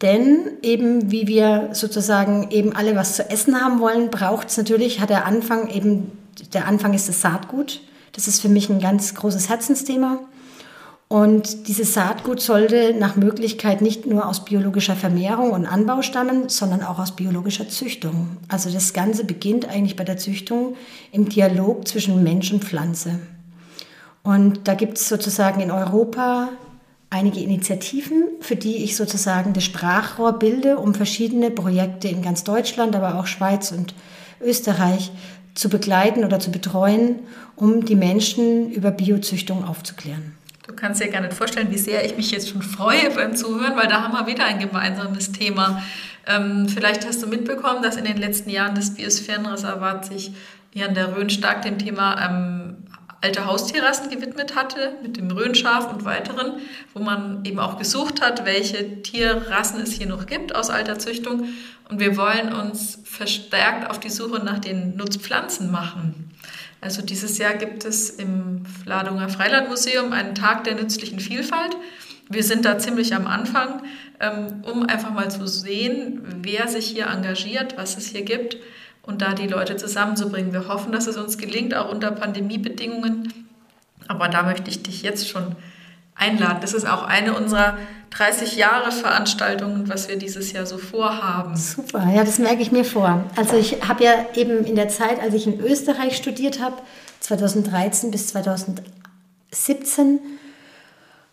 Denn 0.00 0.50
eben, 0.62 1.10
wie 1.10 1.26
wir 1.26 1.70
sozusagen 1.72 2.50
eben 2.50 2.74
alle 2.74 2.94
was 2.94 3.16
zu 3.16 3.28
essen 3.30 3.60
haben 3.60 3.80
wollen, 3.80 4.10
braucht 4.10 4.48
es 4.48 4.56
natürlich, 4.56 5.00
hat 5.00 5.10
der 5.10 5.24
Anfang 5.24 5.68
eben, 5.70 6.12
der 6.52 6.68
Anfang 6.68 6.94
ist 6.94 7.08
das 7.08 7.20
Saatgut. 7.20 7.80
Das 8.12 8.28
ist 8.28 8.40
für 8.40 8.48
mich 8.48 8.68
ein 8.68 8.80
ganz 8.80 9.14
großes 9.14 9.48
Herzensthema. 9.48 10.20
Und 11.14 11.68
dieses 11.68 11.94
Saatgut 11.94 12.40
sollte 12.40 12.92
nach 12.92 13.14
Möglichkeit 13.14 13.82
nicht 13.82 14.04
nur 14.04 14.26
aus 14.26 14.44
biologischer 14.44 14.96
Vermehrung 14.96 15.52
und 15.52 15.64
Anbau 15.64 16.02
stammen, 16.02 16.48
sondern 16.48 16.82
auch 16.82 16.98
aus 16.98 17.14
biologischer 17.14 17.68
Züchtung. 17.68 18.36
Also 18.48 18.68
das 18.68 18.92
Ganze 18.92 19.24
beginnt 19.24 19.68
eigentlich 19.68 19.94
bei 19.94 20.02
der 20.02 20.16
Züchtung 20.16 20.74
im 21.12 21.28
Dialog 21.28 21.86
zwischen 21.86 22.20
Mensch 22.24 22.52
und 22.52 22.64
Pflanze. 22.64 23.20
Und 24.24 24.66
da 24.66 24.74
gibt 24.74 24.98
es 24.98 25.08
sozusagen 25.08 25.60
in 25.60 25.70
Europa 25.70 26.48
einige 27.10 27.38
Initiativen, 27.38 28.24
für 28.40 28.56
die 28.56 28.82
ich 28.82 28.96
sozusagen 28.96 29.52
das 29.52 29.62
Sprachrohr 29.62 30.32
bilde, 30.40 30.78
um 30.78 30.94
verschiedene 30.94 31.52
Projekte 31.52 32.08
in 32.08 32.22
ganz 32.22 32.42
Deutschland, 32.42 32.96
aber 32.96 33.20
auch 33.20 33.28
Schweiz 33.28 33.70
und 33.70 33.94
Österreich 34.40 35.12
zu 35.54 35.68
begleiten 35.68 36.24
oder 36.24 36.40
zu 36.40 36.50
betreuen, 36.50 37.20
um 37.54 37.84
die 37.84 37.94
Menschen 37.94 38.68
über 38.72 38.90
Biozüchtung 38.90 39.62
aufzuklären. 39.62 40.32
Du 40.66 40.74
kannst 40.74 41.00
dir 41.00 41.08
gar 41.08 41.20
nicht 41.20 41.34
vorstellen, 41.34 41.70
wie 41.70 41.78
sehr 41.78 42.04
ich 42.06 42.16
mich 42.16 42.30
jetzt 42.30 42.48
schon 42.48 42.62
freue 42.62 43.10
beim 43.10 43.36
Zuhören, 43.36 43.76
weil 43.76 43.86
da 43.86 44.02
haben 44.02 44.12
wir 44.12 44.26
wieder 44.26 44.46
ein 44.46 44.58
gemeinsames 44.58 45.30
Thema. 45.32 45.82
Ähm, 46.26 46.68
vielleicht 46.68 47.06
hast 47.06 47.22
du 47.22 47.26
mitbekommen, 47.26 47.82
dass 47.82 47.96
in 47.96 48.04
den 48.04 48.16
letzten 48.16 48.48
Jahren 48.48 48.74
das 48.74 48.94
Biosphärenreservat 48.94 50.06
sich 50.06 50.32
hier 50.72 50.88
an 50.88 50.94
der 50.94 51.14
Rhön 51.14 51.28
stark 51.28 51.62
dem 51.62 51.78
Thema 51.78 52.18
ähm, 52.24 52.76
alte 53.20 53.46
Haustierrassen 53.46 54.10
gewidmet 54.10 54.56
hatte, 54.56 54.96
mit 55.02 55.16
dem 55.16 55.30
Rhönschaf 55.30 55.90
und 55.92 56.04
weiteren, 56.04 56.60
wo 56.92 57.00
man 57.00 57.44
eben 57.44 57.58
auch 57.58 57.78
gesucht 57.78 58.22
hat, 58.22 58.44
welche 58.44 59.02
Tierrassen 59.02 59.80
es 59.80 59.92
hier 59.92 60.06
noch 60.06 60.26
gibt 60.26 60.54
aus 60.54 60.70
alter 60.70 60.98
Züchtung. 60.98 61.48
Und 61.90 62.00
wir 62.00 62.16
wollen 62.16 62.52
uns 62.52 62.98
verstärkt 63.04 63.90
auf 63.90 64.00
die 64.00 64.10
Suche 64.10 64.42
nach 64.42 64.58
den 64.58 64.96
Nutzpflanzen 64.96 65.70
machen. 65.70 66.30
Also 66.84 67.00
dieses 67.00 67.38
Jahr 67.38 67.54
gibt 67.54 67.86
es 67.86 68.10
im 68.10 68.64
Ladunger 68.84 69.30
Freilandmuseum 69.30 70.12
einen 70.12 70.34
Tag 70.34 70.64
der 70.64 70.74
nützlichen 70.74 71.18
Vielfalt. 71.18 71.74
Wir 72.28 72.44
sind 72.44 72.66
da 72.66 72.78
ziemlich 72.78 73.14
am 73.14 73.26
Anfang, 73.26 73.82
ähm, 74.20 74.62
um 74.70 74.82
einfach 74.86 75.10
mal 75.10 75.30
zu 75.30 75.46
sehen, 75.46 76.20
wer 76.42 76.68
sich 76.68 76.88
hier 76.88 77.06
engagiert, 77.06 77.78
was 77.78 77.96
es 77.96 78.08
hier 78.08 78.20
gibt 78.20 78.58
und 79.00 79.22
da 79.22 79.32
die 79.32 79.46
Leute 79.46 79.76
zusammenzubringen. 79.76 80.52
Wir 80.52 80.68
hoffen, 80.68 80.92
dass 80.92 81.06
es 81.06 81.16
uns 81.16 81.38
gelingt, 81.38 81.74
auch 81.74 81.90
unter 81.90 82.10
Pandemiebedingungen. 82.10 83.32
Aber 84.06 84.28
da 84.28 84.42
möchte 84.42 84.68
ich 84.68 84.82
dich 84.82 85.00
jetzt 85.00 85.26
schon 85.26 85.56
einladen. 86.14 86.58
Das 86.60 86.72
ist 86.72 86.86
auch 86.86 87.02
eine 87.02 87.34
unserer 87.34 87.76
30 88.10 88.56
Jahre 88.56 88.92
Veranstaltungen, 88.92 89.88
was 89.88 90.08
wir 90.08 90.16
dieses 90.16 90.52
Jahr 90.52 90.66
so 90.66 90.78
vorhaben. 90.78 91.56
Super, 91.56 92.08
ja, 92.14 92.24
das 92.24 92.38
merke 92.38 92.62
ich 92.62 92.70
mir 92.70 92.84
vor. 92.84 93.24
Also 93.36 93.56
ich 93.56 93.88
habe 93.88 94.04
ja 94.04 94.12
eben 94.34 94.64
in 94.64 94.76
der 94.76 94.88
Zeit, 94.88 95.20
als 95.20 95.34
ich 95.34 95.46
in 95.46 95.60
Österreich 95.60 96.16
studiert 96.16 96.60
habe, 96.60 96.76
2013 97.20 98.10
bis 98.10 98.28
2017, 98.28 100.20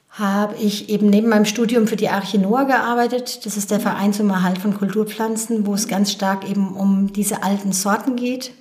habe 0.10 0.56
ich 0.56 0.89
eben 0.89 1.10
neben 1.10 1.30
meinem 1.30 1.46
Studium 1.46 1.88
für 1.88 1.96
die 1.96 2.10
Arche 2.10 2.38
Noah 2.38 2.65
gearbeitet. 2.65 3.46
Das 3.46 3.56
ist 3.56 3.72
der 3.72 3.80
Verein 3.80 4.12
zum 4.12 4.30
Erhalt 4.30 4.58
von 4.58 4.78
Kulturpflanzen, 4.78 5.65
wo 5.65 5.74
es 5.74 5.88
ganz 5.88 6.12
stark 6.12 6.50
eben 6.50 6.76
um 6.76 7.13
diese 7.13 7.44
alten 7.44 7.72
Sorten 7.72 8.15
geht. 8.17 8.52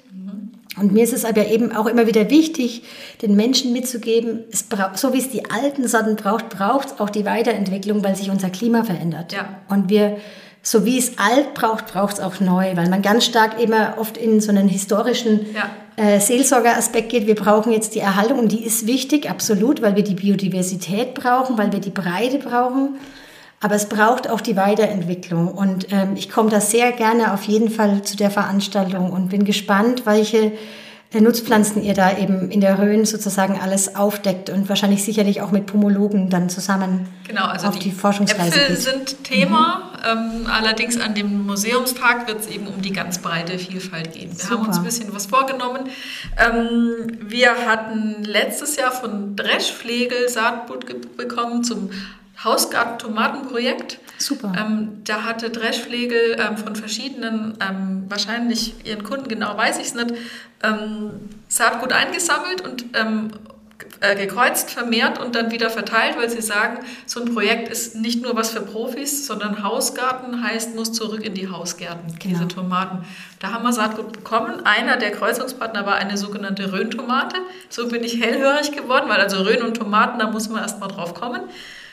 Und 0.81 0.93
mir 0.93 1.05
ist 1.05 1.13
es 1.13 1.27
aber 1.27 1.47
eben 1.47 1.77
auch 1.77 1.87
immer 1.87 2.07
wieder 2.07 2.31
wichtig, 2.31 2.83
den 3.21 3.37
Menschen 3.37 3.73
mitzugeben, 3.73 4.45
es 4.51 4.63
braucht, 4.63 4.99
so 4.99 5.13
wie 5.13 5.19
es 5.19 5.29
die 5.29 5.51
alten 5.51 5.87
Sorten 5.87 6.17
braucht, 6.17 6.49
braucht 6.49 6.89
es 6.89 7.01
auch 7.01 7.11
die 7.11 7.27
Weiterentwicklung, 7.27 8.03
weil 8.03 8.17
sich 8.17 8.31
unser 8.31 8.49
Klima 8.49 8.83
verändert. 8.83 9.33
Ja. 9.35 9.61
Und 9.69 9.91
wir, 9.91 10.17
so 10.63 10.87
wie 10.87 10.99
es 10.99 11.19
alt 11.19 11.53
braucht, 11.53 11.93
braucht 11.93 12.15
es 12.15 12.21
auch 12.21 12.41
neu, 12.41 12.77
weil 12.77 12.89
man 12.89 13.03
ganz 13.03 13.27
stark 13.27 13.61
immer 13.61 13.97
oft 13.99 14.17
in 14.17 14.41
so 14.41 14.51
einen 14.51 14.69
historischen 14.69 15.47
ja. 15.55 15.71
äh, 16.03 16.19
Seelsorgeraspekt 16.19 17.11
geht. 17.11 17.27
Wir 17.27 17.35
brauchen 17.35 17.73
jetzt 17.73 17.95
die 17.95 18.01
Erhaltung 18.01 18.39
und 18.39 18.51
die 18.51 18.65
ist 18.65 18.87
wichtig, 18.87 19.29
absolut, 19.29 19.83
weil 19.83 19.97
wir 19.97 20.05
die 20.05 20.15
Biodiversität 20.15 21.13
brauchen, 21.13 21.59
weil 21.59 21.73
wir 21.73 21.81
die 21.81 21.91
Breite 21.91 22.39
brauchen. 22.39 22.97
Aber 23.63 23.75
es 23.75 23.89
braucht 23.89 24.29
auch 24.29 24.41
die 24.41 24.57
Weiterentwicklung. 24.57 25.49
Und 25.49 25.93
ähm, 25.93 26.17
ich 26.17 26.31
komme 26.31 26.49
da 26.49 26.61
sehr 26.61 26.93
gerne 26.93 27.35
auf 27.35 27.45
jeden 27.45 27.71
Fall 27.71 28.03
zu 28.03 28.17
der 28.17 28.31
Veranstaltung 28.31 29.13
und 29.13 29.29
bin 29.29 29.45
gespannt, 29.45 30.07
welche 30.07 30.53
äh, 31.13 31.21
Nutzpflanzen 31.21 31.83
ihr 31.83 31.93
da 31.93 32.17
eben 32.17 32.51
in 32.51 32.61
der 32.61 32.79
Rhön 32.79 33.05
sozusagen 33.05 33.61
alles 33.61 33.97
aufdeckt 33.97 34.49
und 34.49 34.69
wahrscheinlich 34.69 35.05
sicherlich 35.05 35.43
auch 35.43 35.51
mit 35.51 35.67
Pomologen 35.67 36.31
dann 36.31 36.49
zusammen 36.49 37.09
genau, 37.27 37.47
also 37.47 37.67
auf 37.67 37.79
die, 37.79 37.91
die 37.91 37.93
Forschungsreise 37.93 38.61
Äpfel 38.61 38.77
geht. 38.77 38.79
sind 38.79 39.25
Thema, 39.25 39.93
mhm. 39.93 40.45
ähm, 40.45 40.47
allerdings 40.51 41.01
an 41.01 41.15
dem 41.15 41.47
Museumstag 41.47 42.29
wird 42.29 42.41
es 42.41 42.47
eben 42.47 42.69
um 42.69 42.81
die 42.81 42.93
ganz 42.93 43.19
breite 43.19 43.59
Vielfalt 43.59 44.13
gehen. 44.13 44.31
Wir 44.31 44.39
Super. 44.39 44.59
haben 44.59 44.67
uns 44.69 44.79
ein 44.79 44.85
bisschen 44.85 45.13
was 45.13 45.27
vorgenommen. 45.27 45.91
Ähm, 46.39 47.19
wir 47.21 47.67
hatten 47.67 48.23
letztes 48.23 48.77
Jahr 48.77 48.93
von 48.93 49.35
Dreschflegel 49.35 50.29
Saatgut 50.29 51.17
bekommen 51.17 51.65
zum 51.65 51.91
Hausgarten-Tomatenprojekt. 52.45 53.99
Super. 54.19 54.53
Ähm, 54.59 55.03
da 55.05 55.25
hatte 55.25 55.51
Dreschflegel 55.51 56.37
ähm, 56.39 56.57
von 56.57 56.77
verschiedenen, 56.77 57.57
ähm, 57.61 58.05
wahrscheinlich 58.09 58.87
ihren 58.87 59.03
Kunden, 59.03 59.29
genau 59.29 59.57
weiß 59.57 59.79
ich 59.79 59.87
es 59.87 59.95
nicht, 59.95 60.13
ähm, 60.63 61.11
Saatgut 61.49 61.93
eingesammelt 61.93 62.61
und 62.61 62.85
ähm, 62.95 63.31
äh, 64.01 64.17
gekreuzt, 64.17 64.71
vermehrt 64.71 65.19
und 65.19 65.35
dann 65.35 65.51
wieder 65.51 65.69
verteilt, 65.69 66.17
weil 66.17 66.31
sie 66.31 66.41
sagen, 66.41 66.79
so 67.07 67.21
ein 67.21 67.35
Projekt 67.35 67.69
ist 67.69 67.97
nicht 67.97 68.23
nur 68.23 68.37
was 68.37 68.51
für 68.51 68.61
Profis, 68.61 69.27
sondern 69.27 69.63
Hausgarten 69.63 70.43
heißt, 70.43 70.75
muss 70.75 70.93
zurück 70.93 71.25
in 71.25 71.35
die 71.35 71.49
Hausgärten, 71.49 72.07
genau. 72.07 72.21
diese 72.23 72.49
Tomaten. 72.49 73.05
Da 73.41 73.53
haben 73.53 73.63
wir 73.63 73.73
Saatgut 73.73 74.13
bekommen. 74.13 74.65
Einer 74.65 74.97
der 74.97 75.11
Kreuzungspartner 75.11 75.87
war 75.87 75.97
eine 75.97 76.17
sogenannte 76.17 76.73
Rhön-Tomate. 76.73 77.37
So 77.69 77.89
bin 77.89 78.03
ich 78.03 78.21
hellhörig 78.21 78.73
geworden, 78.73 79.09
weil 79.09 79.21
also 79.21 79.43
Rhön 79.43 79.63
und 79.63 79.77
Tomaten, 79.77 80.19
da 80.19 80.31
muss 80.31 80.49
man 80.49 80.63
erst 80.63 80.81
mal 80.81 80.89
drauf 80.89 81.15
kommen. 81.15 81.43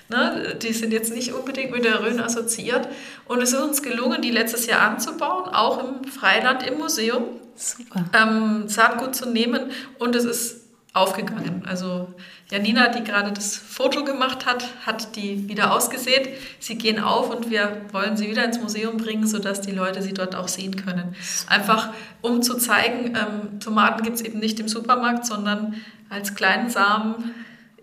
Ne? 0.09 0.55
Die 0.61 0.73
sind 0.73 0.93
jetzt 0.93 1.13
nicht 1.13 1.33
unbedingt 1.33 1.71
mit 1.71 1.83
der 1.83 2.01
Rhön 2.01 2.19
assoziiert. 2.19 2.87
Und 3.25 3.41
es 3.41 3.53
ist 3.53 3.59
uns 3.59 3.83
gelungen, 3.83 4.21
die 4.21 4.31
letztes 4.31 4.65
Jahr 4.65 4.81
anzubauen, 4.81 5.49
auch 5.49 5.83
im 5.83 6.03
Freiland 6.05 6.65
im 6.65 6.77
Museum. 6.77 7.23
Super. 7.55 8.05
Ähm, 8.13 8.67
Saatgut 8.67 9.15
zu 9.15 9.29
nehmen. 9.29 9.71
Und 9.99 10.15
es 10.15 10.23
ist 10.23 10.67
aufgegangen. 10.97 11.63
Also 11.67 12.07
Janina, 12.49 12.87
die 12.87 13.03
gerade 13.03 13.31
das 13.31 13.55
Foto 13.55 14.03
gemacht 14.03 14.45
hat, 14.45 14.65
hat 14.85 15.15
die 15.15 15.47
wieder 15.47 15.73
ausgesät. 15.73 16.29
Sie 16.59 16.77
gehen 16.77 16.99
auf 16.99 17.29
und 17.29 17.49
wir 17.49 17.81
wollen 17.91 18.17
sie 18.17 18.29
wieder 18.29 18.43
ins 18.43 18.59
Museum 18.59 18.97
bringen, 18.97 19.27
sodass 19.27 19.61
die 19.61 19.71
Leute 19.71 20.01
sie 20.01 20.13
dort 20.13 20.35
auch 20.35 20.47
sehen 20.47 20.75
können. 20.75 21.15
Einfach 21.47 21.89
um 22.21 22.41
zu 22.41 22.55
zeigen, 22.55 23.15
ähm, 23.15 23.59
Tomaten 23.59 24.03
gibt 24.03 24.15
es 24.15 24.21
eben 24.23 24.39
nicht 24.39 24.59
im 24.59 24.67
Supermarkt, 24.67 25.25
sondern 25.25 25.75
als 26.09 26.35
kleinen 26.35 26.69
Samen 26.69 27.33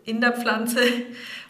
in 0.04 0.20
der 0.20 0.32
Pflanze 0.32 0.80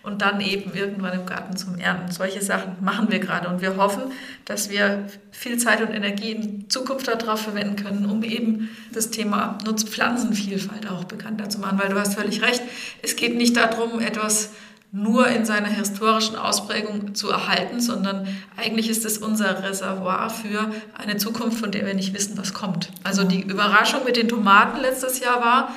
und 0.04 0.20
dann 0.20 0.40
eben 0.40 0.72
irgendwann 0.74 1.18
im 1.18 1.26
Garten 1.26 1.56
zum 1.56 1.78
Ernten. 1.78 2.12
Solche 2.12 2.42
Sachen 2.42 2.76
machen 2.80 3.10
wir 3.10 3.18
gerade 3.18 3.48
und 3.48 3.62
wir 3.62 3.76
hoffen, 3.76 4.02
dass 4.44 4.70
wir 4.70 5.06
viel 5.32 5.56
Zeit 5.56 5.80
und 5.80 5.92
Energie 5.92 6.32
in 6.32 6.70
Zukunft 6.70 7.08
darauf 7.08 7.40
verwenden 7.40 7.76
können, 7.82 8.06
um 8.06 8.22
eben 8.22 8.68
das 8.92 9.10
Thema 9.10 9.58
Nutzpflanzenvielfalt 9.64 10.90
auch 10.90 11.04
bekannter 11.04 11.48
zu 11.48 11.58
machen, 11.58 11.78
weil 11.78 11.88
du 11.88 11.98
hast 11.98 12.14
völlig 12.14 12.42
recht, 12.42 12.62
es 13.02 13.16
geht 13.16 13.36
nicht 13.36 13.56
darum, 13.56 13.98
etwas 13.98 14.50
nur 14.92 15.26
in 15.26 15.44
seiner 15.44 15.68
historischen 15.68 16.36
Ausprägung 16.36 17.16
zu 17.16 17.28
erhalten, 17.28 17.80
sondern 17.80 18.28
eigentlich 18.56 18.88
ist 18.88 19.04
es 19.04 19.18
unser 19.18 19.64
Reservoir 19.64 20.30
für 20.30 20.70
eine 20.96 21.16
Zukunft, 21.16 21.58
von 21.58 21.72
der 21.72 21.84
wir 21.84 21.94
nicht 21.94 22.14
wissen, 22.14 22.38
was 22.38 22.54
kommt. 22.54 22.90
Also 23.02 23.24
die 23.24 23.42
Überraschung 23.42 24.04
mit 24.04 24.16
den 24.16 24.28
Tomaten 24.28 24.80
letztes 24.80 25.18
Jahr 25.18 25.40
war, 25.40 25.74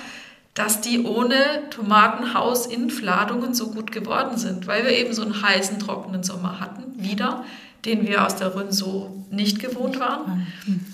dass 0.58 0.82
die 0.82 1.04
ohne 1.04 1.70
Tomatenhaus 1.70 2.65
in 2.65 2.89
Fladungen 2.89 3.54
so 3.54 3.70
gut 3.70 3.91
geworden 3.91 4.38
sind, 4.38 4.65
weil 4.65 4.84
wir 4.84 4.91
eben 4.91 5.13
so 5.13 5.22
einen 5.22 5.43
heißen, 5.43 5.78
trockenen 5.78 6.24
Sommer 6.24 6.60
hatten, 6.60 6.84
wieder, 6.96 7.46
den 7.86 8.08
wir 8.08 8.26
aus 8.26 8.38
der 8.38 8.56
Rhön 8.56 8.72
so 8.72 9.24
nicht 9.30 9.60
gewohnt 9.60 10.00
waren. 10.00 10.48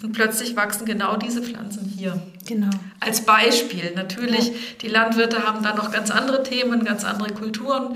Und 0.03 0.11
plötzlich 0.11 0.57
wachsen 0.57 0.85
genau 0.85 1.15
diese 1.15 1.41
Pflanzen 1.41 1.85
hier. 1.85 2.21
Genau. 2.45 2.71
Als 2.99 3.21
Beispiel. 3.21 3.93
Natürlich, 3.95 4.47
ja. 4.47 4.53
die 4.81 4.89
Landwirte 4.89 5.47
haben 5.47 5.63
da 5.63 5.73
noch 5.73 5.93
ganz 5.93 6.11
andere 6.11 6.43
Themen, 6.43 6.83
ganz 6.83 7.05
andere 7.05 7.31
Kulturen, 7.31 7.95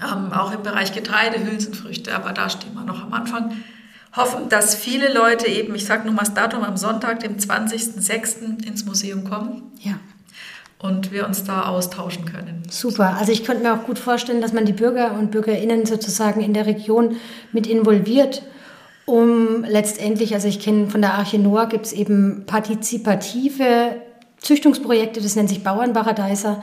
ähm, 0.00 0.32
auch 0.32 0.52
im 0.52 0.62
Bereich 0.62 0.94
Getreide, 0.94 1.44
Hülsenfrüchte, 1.44 2.14
aber 2.14 2.32
da 2.32 2.48
stehen 2.48 2.72
wir 2.72 2.84
noch 2.84 3.02
am 3.02 3.12
Anfang 3.12 3.58
hoffen, 4.14 4.48
dass 4.48 4.74
viele 4.74 5.12
Leute 5.12 5.48
eben, 5.48 5.74
ich 5.74 5.84
sage 5.84 6.06
nochmal 6.06 6.24
das 6.24 6.32
Datum, 6.32 6.64
am 6.64 6.78
Sonntag, 6.78 7.20
dem 7.20 7.36
20.06. 7.36 8.64
ins 8.64 8.86
Museum 8.86 9.24
kommen. 9.24 9.62
Ja 9.80 10.00
und 10.86 11.12
wir 11.12 11.26
uns 11.26 11.44
da 11.44 11.66
austauschen 11.68 12.24
können. 12.24 12.62
Super. 12.70 13.16
Also 13.18 13.32
ich 13.32 13.44
könnte 13.44 13.62
mir 13.62 13.74
auch 13.74 13.84
gut 13.84 13.98
vorstellen, 13.98 14.40
dass 14.40 14.52
man 14.52 14.64
die 14.64 14.72
Bürger 14.72 15.14
und 15.18 15.30
Bürgerinnen 15.30 15.86
sozusagen 15.86 16.40
in 16.40 16.54
der 16.54 16.66
Region 16.66 17.16
mit 17.52 17.66
involviert, 17.66 18.42
um 19.04 19.64
letztendlich, 19.64 20.34
also 20.34 20.48
ich 20.48 20.60
kenne 20.60 20.88
von 20.88 21.00
der 21.00 21.14
Arche 21.14 21.38
Noah 21.38 21.68
gibt 21.68 21.86
es 21.86 21.92
eben 21.92 22.44
partizipative 22.46 23.96
Züchtungsprojekte, 24.38 25.20
das 25.20 25.36
nennt 25.36 25.48
sich 25.48 25.62
Bauernparadeiser, 25.62 26.62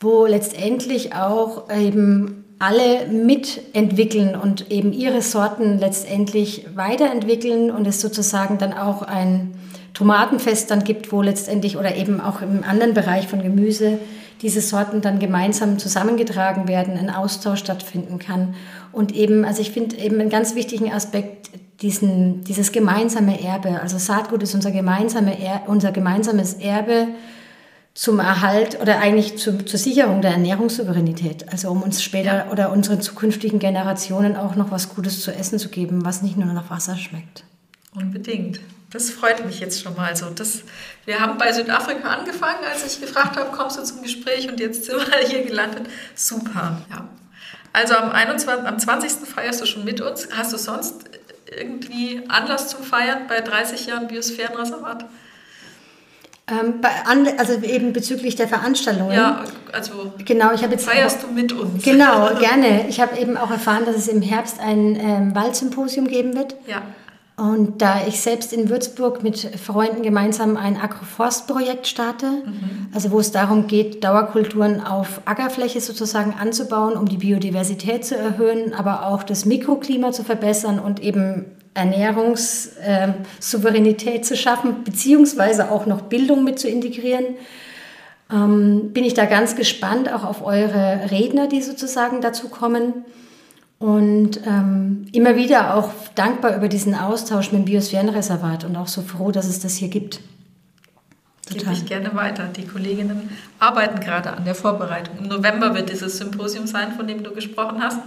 wo 0.00 0.26
letztendlich 0.26 1.14
auch 1.14 1.70
eben 1.70 2.44
alle 2.58 3.06
mitentwickeln 3.08 4.36
und 4.36 4.70
eben 4.70 4.92
ihre 4.92 5.20
Sorten 5.20 5.78
letztendlich 5.78 6.66
weiterentwickeln 6.74 7.70
und 7.70 7.86
es 7.86 8.00
sozusagen 8.00 8.58
dann 8.58 8.72
auch 8.72 9.02
ein 9.02 9.54
Tomatenfest 9.94 10.70
dann 10.70 10.84
gibt, 10.84 11.12
wo 11.12 11.22
letztendlich 11.22 11.76
oder 11.76 11.96
eben 11.96 12.20
auch 12.20 12.42
im 12.42 12.64
anderen 12.64 12.94
Bereich 12.94 13.28
von 13.28 13.42
Gemüse 13.42 13.98
diese 14.42 14.60
Sorten 14.60 15.00
dann 15.00 15.20
gemeinsam 15.20 15.78
zusammengetragen 15.78 16.68
werden, 16.68 16.98
ein 16.98 17.08
Austausch 17.08 17.60
stattfinden 17.60 18.18
kann. 18.18 18.54
Und 18.92 19.14
eben, 19.14 19.44
also 19.44 19.62
ich 19.62 19.70
finde 19.70 19.96
eben 19.96 20.20
einen 20.20 20.30
ganz 20.30 20.54
wichtigen 20.54 20.92
Aspekt, 20.92 21.50
diesen, 21.80 22.44
dieses 22.44 22.72
gemeinsame 22.72 23.42
Erbe. 23.42 23.80
Also 23.80 23.98
Saatgut 23.98 24.42
ist 24.42 24.54
unser, 24.54 24.70
gemeinsame 24.70 25.40
er, 25.40 25.62
unser 25.66 25.92
gemeinsames 25.92 26.54
Erbe 26.54 27.08
zum 27.94 28.18
Erhalt 28.18 28.80
oder 28.80 28.98
eigentlich 28.98 29.38
zu, 29.38 29.64
zur 29.64 29.78
Sicherung 29.78 30.20
der 30.20 30.32
Ernährungssouveränität. 30.32 31.50
Also 31.52 31.70
um 31.70 31.82
uns 31.82 32.02
später 32.02 32.46
oder 32.50 32.72
unseren 32.72 33.00
zukünftigen 33.00 33.60
Generationen 33.60 34.36
auch 34.36 34.56
noch 34.56 34.70
was 34.70 34.94
Gutes 34.94 35.22
zu 35.22 35.32
essen 35.32 35.58
zu 35.58 35.68
geben, 35.68 36.04
was 36.04 36.22
nicht 36.22 36.36
nur 36.36 36.52
nach 36.52 36.70
Wasser 36.70 36.96
schmeckt. 36.96 37.44
Unbedingt. 37.94 38.60
Das 38.94 39.10
freut 39.10 39.44
mich 39.44 39.58
jetzt 39.58 39.82
schon 39.82 39.96
mal. 39.96 40.10
Also 40.10 40.30
das, 40.30 40.60
wir 41.04 41.18
haben 41.18 41.36
bei 41.36 41.52
Südafrika 41.52 42.08
angefangen, 42.10 42.64
als 42.64 42.86
ich 42.86 43.00
gefragt 43.00 43.36
habe, 43.36 43.50
kommst 43.50 43.76
du 43.76 43.82
zum 43.82 44.02
Gespräch 44.02 44.48
und 44.48 44.60
jetzt 44.60 44.84
sind 44.84 44.96
wir 44.96 45.18
hier 45.28 45.44
gelandet. 45.44 45.88
Super, 46.14 46.80
ja. 46.88 47.08
Also 47.72 47.96
am, 47.96 48.12
21, 48.12 48.64
am 48.64 48.78
20. 48.78 49.28
feierst 49.28 49.60
du 49.60 49.66
schon 49.66 49.84
mit 49.84 50.00
uns. 50.00 50.28
Hast 50.30 50.52
du 50.52 50.58
sonst 50.58 51.06
irgendwie 51.50 52.22
Anlass 52.28 52.68
zum 52.68 52.84
Feiern 52.84 53.26
bei 53.26 53.40
30 53.40 53.86
Jahren 53.86 54.06
Biosphärenreservat? 54.06 55.06
Ähm, 56.46 56.74
also 57.36 57.54
eben 57.64 57.92
bezüglich 57.92 58.36
der 58.36 58.46
Veranstaltungen. 58.46 59.10
Ja, 59.10 59.44
also 59.72 60.12
genau, 60.24 60.52
ich 60.52 60.60
jetzt 60.60 60.88
feierst 60.88 61.18
auch, 61.18 61.28
du 61.28 61.34
mit 61.34 61.52
uns. 61.52 61.82
Genau, 61.82 62.32
gerne. 62.38 62.86
Ich 62.88 63.00
habe 63.00 63.18
eben 63.18 63.36
auch 63.36 63.50
erfahren, 63.50 63.86
dass 63.86 63.96
es 63.96 64.06
im 64.06 64.22
Herbst 64.22 64.60
ein 64.60 64.94
ähm, 64.94 65.34
Waldsymposium 65.34 66.06
geben 66.06 66.36
wird. 66.36 66.54
Ja. 66.68 66.82
Und 67.36 67.82
da 67.82 68.06
ich 68.06 68.20
selbst 68.20 68.52
in 68.52 68.68
Würzburg 68.68 69.24
mit 69.24 69.40
Freunden 69.58 70.02
gemeinsam 70.02 70.56
ein 70.56 70.76
Agroforstprojekt 70.76 71.88
starte, 71.88 72.26
mhm. 72.26 72.86
also 72.94 73.10
wo 73.10 73.18
es 73.18 73.32
darum 73.32 73.66
geht, 73.66 74.04
Dauerkulturen 74.04 74.80
auf 74.80 75.20
Ackerfläche 75.24 75.80
sozusagen 75.80 76.34
anzubauen, 76.38 76.96
um 76.96 77.08
die 77.08 77.16
Biodiversität 77.16 78.04
zu 78.04 78.16
erhöhen, 78.16 78.72
aber 78.72 79.06
auch 79.06 79.24
das 79.24 79.46
Mikroklima 79.46 80.12
zu 80.12 80.22
verbessern 80.22 80.78
und 80.78 81.02
eben 81.02 81.46
Ernährungssouveränität 81.74 84.18
äh, 84.18 84.22
zu 84.22 84.36
schaffen, 84.36 84.84
beziehungsweise 84.84 85.72
auch 85.72 85.86
noch 85.86 86.02
Bildung 86.02 86.44
mit 86.44 86.60
zu 86.60 86.68
integrieren, 86.68 87.24
ähm, 88.32 88.92
bin 88.92 89.02
ich 89.02 89.14
da 89.14 89.24
ganz 89.24 89.56
gespannt 89.56 90.08
auch 90.12 90.22
auf 90.24 90.46
eure 90.46 91.10
Redner, 91.10 91.48
die 91.48 91.62
sozusagen 91.62 92.20
dazu 92.20 92.48
kommen. 92.48 93.04
Und 93.84 94.40
ähm, 94.46 95.04
immer 95.12 95.36
wieder 95.36 95.74
auch 95.74 95.90
dankbar 96.14 96.56
über 96.56 96.68
diesen 96.68 96.94
Austausch 96.94 97.52
mit 97.52 97.60
dem 97.60 97.64
Biosphärenreservat 97.66 98.64
und 98.64 98.76
auch 98.76 98.88
so 98.88 99.02
froh, 99.02 99.30
dass 99.30 99.46
es 99.46 99.60
das 99.60 99.76
hier 99.76 99.88
gibt. 99.88 100.20
Total. 101.46 101.58
Gebe 101.58 101.72
ich 101.74 101.84
gerne 101.84 102.14
weiter. 102.14 102.44
Die 102.46 102.66
Kolleginnen 102.66 103.28
arbeiten 103.58 104.00
gerade 104.00 104.32
an 104.32 104.46
der 104.46 104.54
Vorbereitung. 104.54 105.18
Im 105.18 105.28
November 105.28 105.74
wird 105.74 105.90
dieses 105.90 106.16
Symposium 106.16 106.66
sein, 106.66 106.92
von 106.92 107.06
dem 107.06 107.22
du 107.22 107.34
gesprochen 107.34 107.82
hast. 107.82 108.00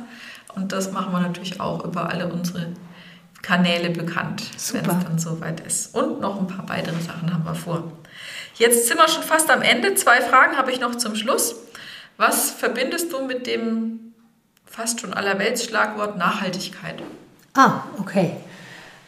Und 0.56 0.72
das 0.72 0.92
machen 0.94 1.12
wir 1.12 1.20
natürlich 1.20 1.62
auch 1.62 1.86
über 1.86 2.10
alle 2.10 2.28
unsere 2.28 2.70
Kanäle 3.44 3.92
bekannt, 3.92 4.50
wenn 4.72 4.82
es 4.82 5.04
dann 5.04 5.20
soweit 5.20 5.60
ist. 5.60 5.94
Und 5.94 6.22
noch 6.22 6.40
ein 6.40 6.48
paar 6.48 6.68
weitere 6.70 7.00
Sachen 7.02 7.32
haben 7.32 7.46
wir 7.46 7.54
vor. 7.54 7.84
Jetzt 8.56 8.88
sind 8.88 8.98
wir 8.98 9.08
schon 9.10 9.22
fast 9.22 9.52
am 9.52 9.62
Ende. 9.62 9.94
Zwei 9.94 10.22
Fragen 10.22 10.58
habe 10.58 10.72
ich 10.72 10.80
noch 10.80 10.96
zum 10.96 11.16
Schluss. 11.16 11.56
Was 12.18 12.50
verbindest 12.50 13.14
du 13.14 13.24
mit 13.24 13.46
dem 13.46 13.97
fast 14.78 15.02
schon 15.02 15.12
allerweltsschlagwort 15.12 16.20
Nachhaltigkeit. 16.20 17.02
Ah, 17.56 17.82
okay. 18.00 18.34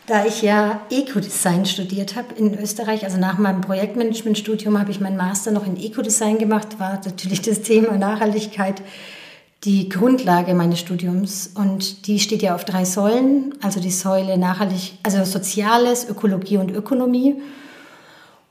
Da 0.08 0.26
ich 0.26 0.42
ja 0.42 0.82
Ecodesign 0.90 1.68
studiert 1.68 2.16
habe 2.16 2.34
in 2.34 2.60
Österreich, 2.60 3.04
also 3.04 3.20
nach 3.20 3.38
meinem 3.38 3.62
Projektmanagementstudium 3.62 4.80
habe 4.80 4.90
ich 4.90 5.00
meinen 5.00 5.16
Master 5.16 5.52
noch 5.52 5.68
in 5.68 5.78
Ecodesign 5.78 6.40
gemacht, 6.40 6.80
war 6.80 7.00
natürlich 7.06 7.44
das 7.44 7.62
Thema 7.62 7.96
Nachhaltigkeit 8.00 8.82
die 9.64 9.90
Grundlage 9.90 10.56
meines 10.56 10.80
Studiums 10.80 11.52
und 11.54 12.08
die 12.08 12.18
steht 12.18 12.42
ja 12.42 12.56
auf 12.56 12.66
drei 12.66 12.84
Säulen, 12.84 13.54
also 13.62 13.80
die 13.80 13.92
Säule 13.92 14.40
nachhaltig, 14.40 14.94
also 15.04 15.24
Soziales, 15.24 16.10
Ökologie 16.10 16.58
und 16.58 16.72
Ökonomie. 16.72 17.44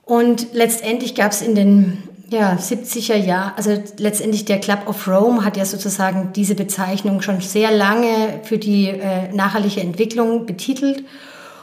Und 0.04 0.52
letztendlich 0.52 1.16
gab 1.16 1.32
es 1.32 1.42
in 1.42 1.56
den 1.56 2.02
ja, 2.30 2.54
70er 2.54 3.16
Jahre, 3.16 3.56
also 3.56 3.82
letztendlich 3.96 4.44
der 4.44 4.60
Club 4.60 4.86
of 4.86 5.08
Rome 5.08 5.44
hat 5.44 5.56
ja 5.56 5.64
sozusagen 5.64 6.32
diese 6.34 6.54
Bezeichnung 6.54 7.22
schon 7.22 7.40
sehr 7.40 7.70
lange 7.70 8.40
für 8.42 8.58
die 8.58 8.88
äh, 8.88 9.32
nachhaltige 9.32 9.80
Entwicklung 9.80 10.44
betitelt. 10.44 11.04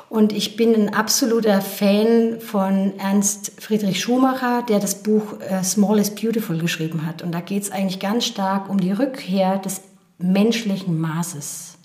Und 0.10 0.34
ich 0.34 0.56
bin 0.56 0.74
ein 0.74 0.94
absoluter 0.94 1.62
Fan 1.62 2.40
von 2.40 2.94
Ernst 2.98 3.52
Friedrich 3.60 4.02
Schumacher, 4.02 4.64
der 4.68 4.80
das 4.80 5.04
Buch 5.04 5.40
äh, 5.40 5.64
Small 5.64 6.00
is 6.00 6.12
Beautiful 6.12 6.58
geschrieben 6.58 7.06
hat. 7.06 7.22
Und 7.22 7.32
da 7.32 7.42
geht 7.42 7.64
es 7.64 7.72
eigentlich 7.72 8.00
ganz 8.00 8.26
stark 8.26 8.70
um 8.70 8.80
die 8.80 8.92
Rückkehr 8.92 9.58
des 9.58 9.82
menschlichen 10.18 11.00
Maßes. 11.00 11.78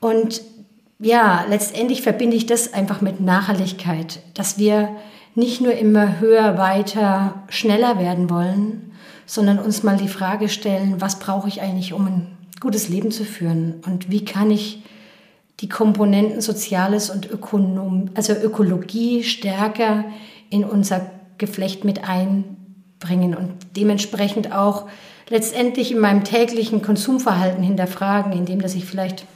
Und 0.00 0.42
ja, 0.98 1.44
letztendlich 1.48 2.02
verbinde 2.02 2.36
ich 2.36 2.46
das 2.46 2.72
einfach 2.72 3.00
mit 3.00 3.20
Nachhaltigkeit, 3.20 4.20
dass 4.34 4.56
wir 4.56 4.96
nicht 5.36 5.60
nur 5.60 5.74
immer 5.74 6.18
höher, 6.18 6.58
weiter, 6.58 7.42
schneller 7.48 7.98
werden 7.98 8.30
wollen, 8.30 8.92
sondern 9.26 9.58
uns 9.58 9.82
mal 9.82 9.98
die 9.98 10.08
Frage 10.08 10.48
stellen, 10.48 10.96
was 10.98 11.18
brauche 11.18 11.46
ich 11.46 11.60
eigentlich, 11.60 11.92
um 11.92 12.06
ein 12.06 12.36
gutes 12.58 12.88
Leben 12.88 13.10
zu 13.10 13.24
führen? 13.24 13.82
Und 13.86 14.10
wie 14.10 14.24
kann 14.24 14.50
ich 14.50 14.82
die 15.60 15.68
Komponenten 15.68 16.40
Soziales 16.40 17.10
und 17.10 17.30
Ökonom, 17.30 18.10
also 18.14 18.32
Ökologie 18.32 19.22
stärker 19.22 20.04
in 20.48 20.64
unser 20.64 21.10
Geflecht 21.36 21.84
mit 21.84 22.08
einbringen 22.08 23.34
und 23.34 23.52
dementsprechend 23.76 24.52
auch 24.52 24.86
letztendlich 25.28 25.92
in 25.92 25.98
meinem 25.98 26.24
täglichen 26.24 26.80
Konsumverhalten 26.80 27.62
hinterfragen, 27.62 28.32
indem 28.32 28.62
dass 28.62 28.74
ich 28.74 28.86
vielleicht 28.86 29.26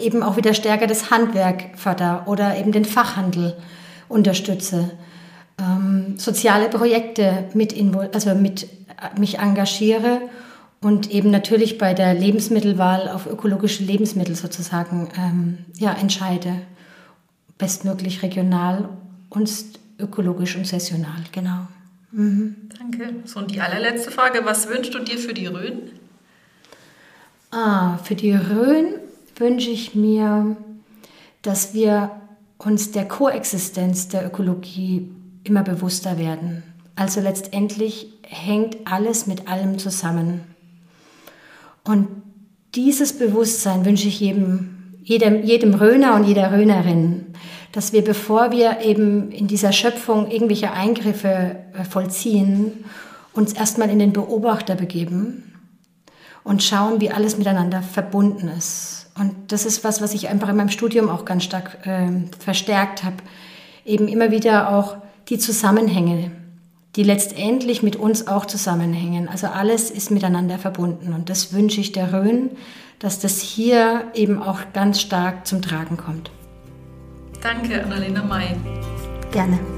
eben 0.00 0.22
auch 0.24 0.36
wieder 0.36 0.54
stärker 0.54 0.88
das 0.88 1.12
Handwerk 1.12 1.78
förder 1.78 2.24
oder 2.26 2.58
eben 2.58 2.72
den 2.72 2.84
Fachhandel 2.84 3.56
unterstütze 4.08 4.90
ähm, 5.58 6.18
soziale 6.18 6.68
Projekte 6.68 7.48
mit, 7.54 7.74
also 8.14 8.34
mit 8.34 8.64
äh, 8.64 9.18
mich 9.18 9.38
engagiere 9.38 10.20
und 10.80 11.10
eben 11.10 11.30
natürlich 11.30 11.78
bei 11.78 11.94
der 11.94 12.14
Lebensmittelwahl 12.14 13.08
auf 13.08 13.26
ökologische 13.26 13.82
Lebensmittel 13.82 14.36
sozusagen 14.36 15.08
ähm, 15.18 15.58
ja, 15.76 15.92
entscheide. 15.92 16.54
Bestmöglich 17.58 18.22
regional 18.22 18.88
und 19.30 19.50
ökologisch 19.98 20.56
und 20.56 20.66
saisonal, 20.66 21.24
genau. 21.32 21.66
Mhm. 22.12 22.54
Danke. 22.78 23.14
So, 23.24 23.40
und 23.40 23.50
die 23.50 23.60
allerletzte 23.60 24.12
Frage, 24.12 24.44
was 24.44 24.68
wünschst 24.68 24.94
du 24.94 25.00
dir 25.00 25.18
für 25.18 25.34
die 25.34 25.46
Rhön? 25.46 25.90
Ah, 27.50 27.98
für 27.98 28.14
die 28.14 28.32
Rhön 28.32 28.94
wünsche 29.36 29.70
ich 29.70 29.94
mir, 29.94 30.56
dass 31.42 31.74
wir 31.74 32.12
uns 32.58 32.92
der 32.92 33.08
Koexistenz 33.08 34.08
der 34.08 34.26
Ökologie 34.26 35.10
immer 35.48 35.62
bewusster 35.62 36.18
werden. 36.18 36.62
Also 36.96 37.20
letztendlich 37.20 38.08
hängt 38.22 38.76
alles 38.84 39.26
mit 39.26 39.48
allem 39.48 39.78
zusammen. 39.78 40.42
Und 41.84 42.08
dieses 42.74 43.18
Bewusstsein 43.18 43.84
wünsche 43.84 44.08
ich 44.08 44.20
jedem, 44.20 44.98
jedem, 45.02 45.42
jedem 45.42 45.74
Röner 45.74 46.14
und 46.14 46.24
jeder 46.24 46.52
Rönerin, 46.52 47.26
dass 47.72 47.92
wir, 47.92 48.02
bevor 48.02 48.50
wir 48.50 48.80
eben 48.80 49.30
in 49.30 49.46
dieser 49.46 49.72
Schöpfung 49.72 50.30
irgendwelche 50.30 50.72
Eingriffe 50.72 51.56
äh, 51.74 51.84
vollziehen, 51.84 52.84
uns 53.32 53.52
erstmal 53.52 53.90
in 53.90 53.98
den 53.98 54.12
Beobachter 54.12 54.74
begeben 54.74 55.54
und 56.44 56.62
schauen, 56.62 57.00
wie 57.00 57.10
alles 57.10 57.38
miteinander 57.38 57.82
verbunden 57.82 58.48
ist. 58.48 59.10
Und 59.18 59.52
das 59.52 59.66
ist 59.66 59.84
was, 59.84 60.00
was 60.00 60.14
ich 60.14 60.28
einfach 60.28 60.48
in 60.48 60.56
meinem 60.56 60.68
Studium 60.70 61.08
auch 61.08 61.24
ganz 61.24 61.44
stark 61.44 61.86
äh, 61.86 62.08
verstärkt 62.38 63.04
habe. 63.04 63.16
Eben 63.84 64.08
immer 64.08 64.30
wieder 64.30 64.70
auch 64.74 64.96
die 65.28 65.38
Zusammenhänge, 65.38 66.30
die 66.96 67.02
letztendlich 67.02 67.82
mit 67.82 67.96
uns 67.96 68.26
auch 68.26 68.46
zusammenhängen. 68.46 69.28
Also 69.28 69.46
alles 69.48 69.90
ist 69.90 70.10
miteinander 70.10 70.58
verbunden. 70.58 71.12
Und 71.12 71.30
das 71.30 71.52
wünsche 71.52 71.80
ich 71.80 71.92
der 71.92 72.12
Rhön, 72.12 72.50
dass 72.98 73.20
das 73.20 73.40
hier 73.40 74.04
eben 74.14 74.42
auch 74.42 74.60
ganz 74.72 75.00
stark 75.00 75.46
zum 75.46 75.62
Tragen 75.62 75.96
kommt. 75.96 76.30
Danke, 77.40 77.84
Annalena 77.84 78.24
May. 78.24 78.56
Gerne. 79.30 79.77